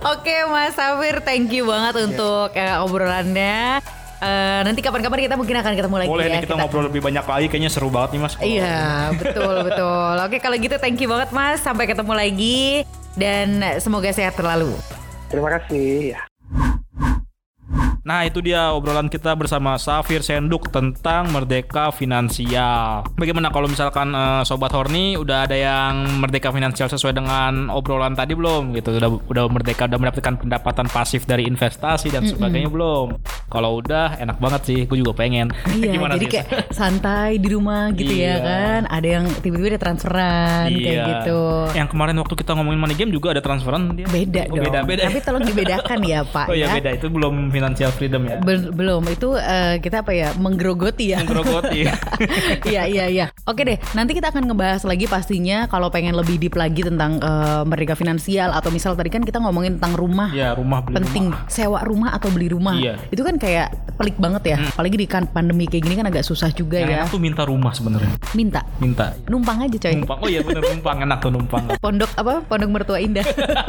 Oke 0.04 0.44
Mas 0.52 0.76
Safir, 0.76 1.24
thank 1.24 1.48
you 1.48 1.64
banget 1.64 1.96
untuk 2.12 2.52
eh, 2.52 2.76
obrolannya. 2.76 3.80
Eh, 4.22 4.61
nanti 4.62 4.81
kapan-kapan 4.81 5.27
kita 5.27 5.37
mungkin 5.37 5.57
akan 5.59 5.72
ketemu 5.74 5.96
lagi 6.00 6.11
Boleh 6.11 6.27
ya. 6.27 6.33
nih 6.37 6.40
kita, 6.46 6.55
ngobrol 6.55 6.85
lebih 6.87 7.00
banyak 7.03 7.24
lagi 7.27 7.46
kayaknya 7.50 7.70
seru 7.72 7.88
banget 7.90 8.16
nih 8.16 8.20
Mas. 8.22 8.35
Iya, 8.40 9.11
betul 9.16 9.55
betul. 9.66 10.14
Oke, 10.22 10.37
kalau 10.38 10.57
gitu 10.57 10.77
thank 10.79 10.98
you 11.03 11.09
banget 11.11 11.31
Mas. 11.35 11.61
Sampai 11.61 11.85
ketemu 11.85 12.12
lagi 12.14 12.88
dan 13.18 13.62
semoga 13.83 14.11
sehat 14.14 14.38
terlalu. 14.38 14.74
Terima 15.29 15.50
kasih. 15.50 16.34
Nah 18.04 18.20
itu 18.20 18.44
dia 18.44 18.68
obrolan 18.68 19.08
kita 19.08 19.32
bersama 19.32 19.80
Safir 19.80 20.20
Senduk 20.20 20.68
tentang 20.68 21.32
merdeka 21.32 21.88
finansial. 21.88 23.00
Bagaimana 23.16 23.48
kalau 23.48 23.64
misalkan 23.64 24.12
eh, 24.12 24.44
sobat 24.44 24.76
Horny 24.76 25.16
udah 25.16 25.48
ada 25.48 25.56
yang 25.56 26.20
merdeka 26.20 26.52
finansial 26.52 26.84
sesuai 26.86 27.16
dengan 27.16 27.72
obrolan 27.72 28.12
tadi 28.12 28.36
belum 28.36 28.76
gitu? 28.76 29.00
Udah 29.00 29.08
udah 29.08 29.44
merdeka 29.48 29.88
udah 29.88 29.96
mendapatkan 29.96 30.36
pendapatan 30.36 30.84
pasif 30.86 31.24
dari 31.24 31.48
investasi 31.48 32.12
dan 32.12 32.28
sebagainya 32.28 32.68
belum? 32.68 33.16
Kalau 33.48 33.80
udah 33.80 34.20
enak 34.20 34.36
banget 34.36 34.60
sih, 34.64 34.78
gue 34.84 35.00
juga 35.00 35.16
pengen. 35.16 35.48
Iya, 35.74 35.96
Gimana 35.96 36.14
jadi 36.14 36.26
sih? 36.28 36.32
kayak 36.38 36.48
santai 36.70 37.40
di 37.40 37.48
rumah 37.48 37.88
gitu 37.90 38.12
ya 38.12 38.36
Iya. 38.36 38.36
kan. 38.38 38.80
Ada 38.86 39.08
yang 39.10 39.24
tiba-tiba 39.34 39.68
ada 39.72 39.80
transferan 39.80 40.68
kayak 40.68 40.92
Iya. 40.92 41.04
gitu. 41.08 41.40
Yang 41.72 41.88
kemarin 41.88 42.14
waktu 42.20 42.34
kita 42.36 42.50
ngomongin 42.52 42.78
money 42.78 42.94
game 42.94 43.10
juga 43.10 43.32
ada 43.32 43.40
transferan 43.40 43.96
dia. 43.96 44.04
Beda 44.06 44.44
Oh, 44.46 44.60
dong. 44.60 44.64
Beda 44.68 44.80
beda. 44.84 45.02
Tapi 45.08 45.20
tolong 45.24 45.40
dibedakan 45.42 45.98
ya 46.04 46.20
Pak 46.36 46.46
Oh 46.46 46.54
iya 46.54 46.68
ya. 46.68 46.76
beda 46.76 46.90
itu 46.92 47.06
belum 47.08 47.48
financial 47.48 47.93
freedom 47.94 48.22
ya. 48.24 48.37
Bel- 48.38 48.70
belum 48.70 49.07
itu 49.07 49.35
eh, 49.35 49.78
kita 49.78 50.02
apa 50.02 50.11
ya 50.11 50.35
menggerogoti 50.35 51.14
ya. 51.14 51.22
Grogoti. 51.22 51.87
Iya 52.64 52.87
iya 52.87 53.04
iya. 53.07 53.26
Oke 53.44 53.62
deh, 53.62 53.76
nanti 53.92 54.12
kita 54.12 54.28
akan 54.28 54.46
ngebahas 54.46 54.83
lagi 54.83 55.04
pastinya 55.04 55.66
kalau 55.66 55.88
pengen 55.88 56.14
lebih 56.14 56.37
deep 56.37 56.54
lagi 56.54 56.80
tentang 56.80 57.18
eh, 57.18 57.62
merdeka 57.64 57.94
finansial 57.94 58.50
atau 58.50 58.68
misal 58.68 58.94
tadi 58.94 59.09
kan 59.09 59.22
kita 59.22 59.38
ngomongin 59.38 59.78
tentang 59.78 59.94
rumah. 59.94 60.30
ya 60.30 60.52
rumah 60.52 60.80
beli 60.80 60.94
Penting 60.98 61.24
rumah. 61.30 61.46
sewa 61.46 61.80
rumah 61.83 62.11
atau 62.12 62.28
beli 62.28 62.48
rumah. 62.48 62.74
Iya. 62.74 62.98
Itu 63.09 63.22
kan 63.22 63.37
kayak 63.37 63.68
pelik 63.94 64.16
banget 64.16 64.42
ya. 64.46 64.57
Apalagi 64.66 64.96
di 64.96 65.07
kan 65.07 65.24
pandemi 65.26 65.64
kayak 65.64 65.85
gini 65.85 65.94
kan 65.94 66.07
agak 66.07 66.24
susah 66.24 66.50
juga 66.50 66.80
Yang 66.80 66.90
ya. 66.90 66.96
enak 66.98 67.09
tuh 67.11 67.20
minta 67.20 67.42
rumah 67.44 67.72
sebenarnya. 67.72 68.12
Minta 68.33 68.61
Minta. 68.76 69.14
numpang 69.26 69.59
aja 69.61 69.76
coy. 69.78 69.94
Numpang. 69.94 70.18
Oh 70.18 70.28
iya 70.28 70.40
bener 70.40 70.62
numpang 70.64 70.96
enak 71.00 71.18
tuh 71.20 71.30
numpang. 71.30 71.64
Pondok 71.85 72.11
apa? 72.14 72.42
Pondok 72.42 72.70
mertua 72.70 72.98
indah. 72.98 73.24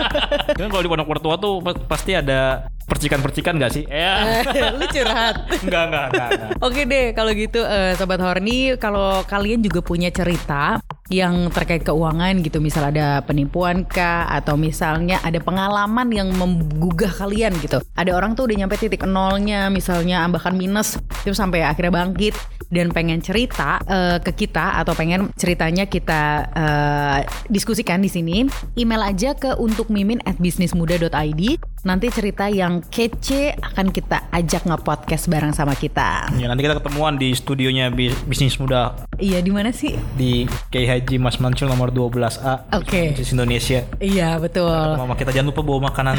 Kan 0.58 0.68
kalau 0.68 0.82
di 0.82 0.90
pondok 0.90 1.08
mertua 1.08 1.36
tuh 1.36 1.60
pa- 1.60 1.78
pasti 1.86 2.16
ada 2.16 2.70
percikan-percikan 2.86 3.58
gak 3.58 3.72
sih? 3.74 3.84
Ya. 3.90 4.42
Lu 4.80 4.86
curhat. 4.90 5.50
enggak, 5.66 5.84
enggak, 5.90 6.06
enggak, 6.14 6.28
enggak. 6.32 6.50
Oke 6.62 6.82
deh, 6.86 7.06
kalau 7.18 7.32
gitu 7.34 7.60
eh, 7.66 7.98
sobat 7.98 8.22
Horny, 8.22 8.78
kalau 8.78 9.26
kalian 9.26 9.66
juga 9.66 9.82
punya 9.82 10.14
cerita 10.14 10.85
yang 11.06 11.54
terkait 11.54 11.86
keuangan 11.86 12.42
gitu, 12.42 12.58
misal 12.58 12.90
ada 12.90 13.22
penipuan 13.22 13.86
kah 13.86 14.26
atau 14.26 14.58
misalnya 14.58 15.22
ada 15.22 15.38
pengalaman 15.38 16.10
yang 16.10 16.34
menggugah 16.34 17.14
kalian 17.14 17.54
gitu. 17.62 17.78
Ada 17.94 18.12
orang 18.18 18.34
tuh 18.34 18.50
udah 18.50 18.66
nyampe 18.66 18.76
titik 18.76 19.06
nolnya, 19.06 19.70
misalnya 19.70 20.26
bahkan 20.26 20.58
minus, 20.58 20.98
terus 21.22 21.38
sampai 21.38 21.62
akhirnya 21.62 21.94
bangkit 21.94 22.34
dan 22.74 22.90
pengen 22.90 23.22
cerita 23.22 23.78
eh, 23.86 24.18
ke 24.18 24.34
kita 24.34 24.82
atau 24.82 24.98
pengen 24.98 25.30
ceritanya 25.38 25.86
kita 25.86 26.22
eh, 26.52 27.20
diskusikan 27.54 28.02
di 28.02 28.10
sini, 28.10 28.50
email 28.74 29.06
aja 29.06 29.38
ke 29.38 29.54
untuk 29.62 29.94
mimin 29.94 30.18
at 30.26 30.42
bisnismuda.id. 30.42 31.44
Nanti 31.86 32.10
cerita 32.10 32.50
yang 32.50 32.82
kece 32.82 33.54
akan 33.62 33.94
kita 33.94 34.34
ajak 34.34 34.66
nge-podcast 34.66 35.30
bareng 35.30 35.54
sama 35.54 35.78
kita. 35.78 36.34
Ya 36.34 36.50
nanti 36.50 36.66
kita 36.66 36.82
ketemuan 36.82 37.22
di 37.22 37.30
studionya 37.38 37.94
Bi- 37.94 38.10
bisnis 38.26 38.58
muda 38.58 38.98
Iya 39.22 39.38
di 39.46 39.54
mana 39.54 39.70
sih? 39.70 39.94
di 40.18 40.50
Kiai 40.74 40.95
Haji 40.96 41.20
Mas 41.20 41.36
Mansur 41.44 41.68
nomor 41.68 41.92
12A. 41.92 42.72
Oke. 42.72 43.12
Bisnis 43.12 43.36
Indonesia. 43.36 43.84
Iya 44.00 44.40
betul. 44.40 44.72
Mama 44.72 45.20
kita 45.20 45.36
jangan 45.36 45.52
lupa 45.52 45.60
bawa 45.60 45.92
makanan 45.92 46.16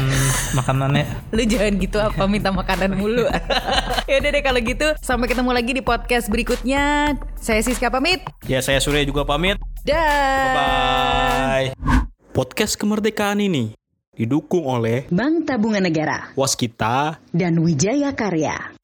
makanannya. 0.53 1.05
Lu 1.33 1.41
jangan 1.49 1.73
gitu 1.81 1.97
apa 1.97 2.23
minta 2.29 2.53
makanan 2.53 2.93
mulu. 2.93 3.25
Yaudah 4.09 4.29
deh 4.29 4.43
kalau 4.45 4.61
gitu 4.61 4.87
sampai 5.01 5.25
ketemu 5.33 5.49
lagi 5.49 5.71
di 5.73 5.81
podcast 5.81 6.29
berikutnya. 6.29 7.17
Saya 7.41 7.65
Siska 7.65 7.89
pamit. 7.89 8.21
Ya 8.45 8.61
saya 8.61 8.77
Surya 8.77 9.01
juga 9.01 9.25
pamit. 9.25 9.57
Dah. 9.81 10.53
Bye. 10.53 11.73
Podcast 12.37 12.77
kemerdekaan 12.77 13.41
ini 13.41 13.73
didukung 14.13 14.69
oleh 14.69 15.09
Bank 15.09 15.49
Tabungan 15.49 15.81
Negara 15.81 16.37
Waskita 16.37 17.17
dan 17.33 17.57
Wijaya 17.65 18.13
Karya. 18.13 18.77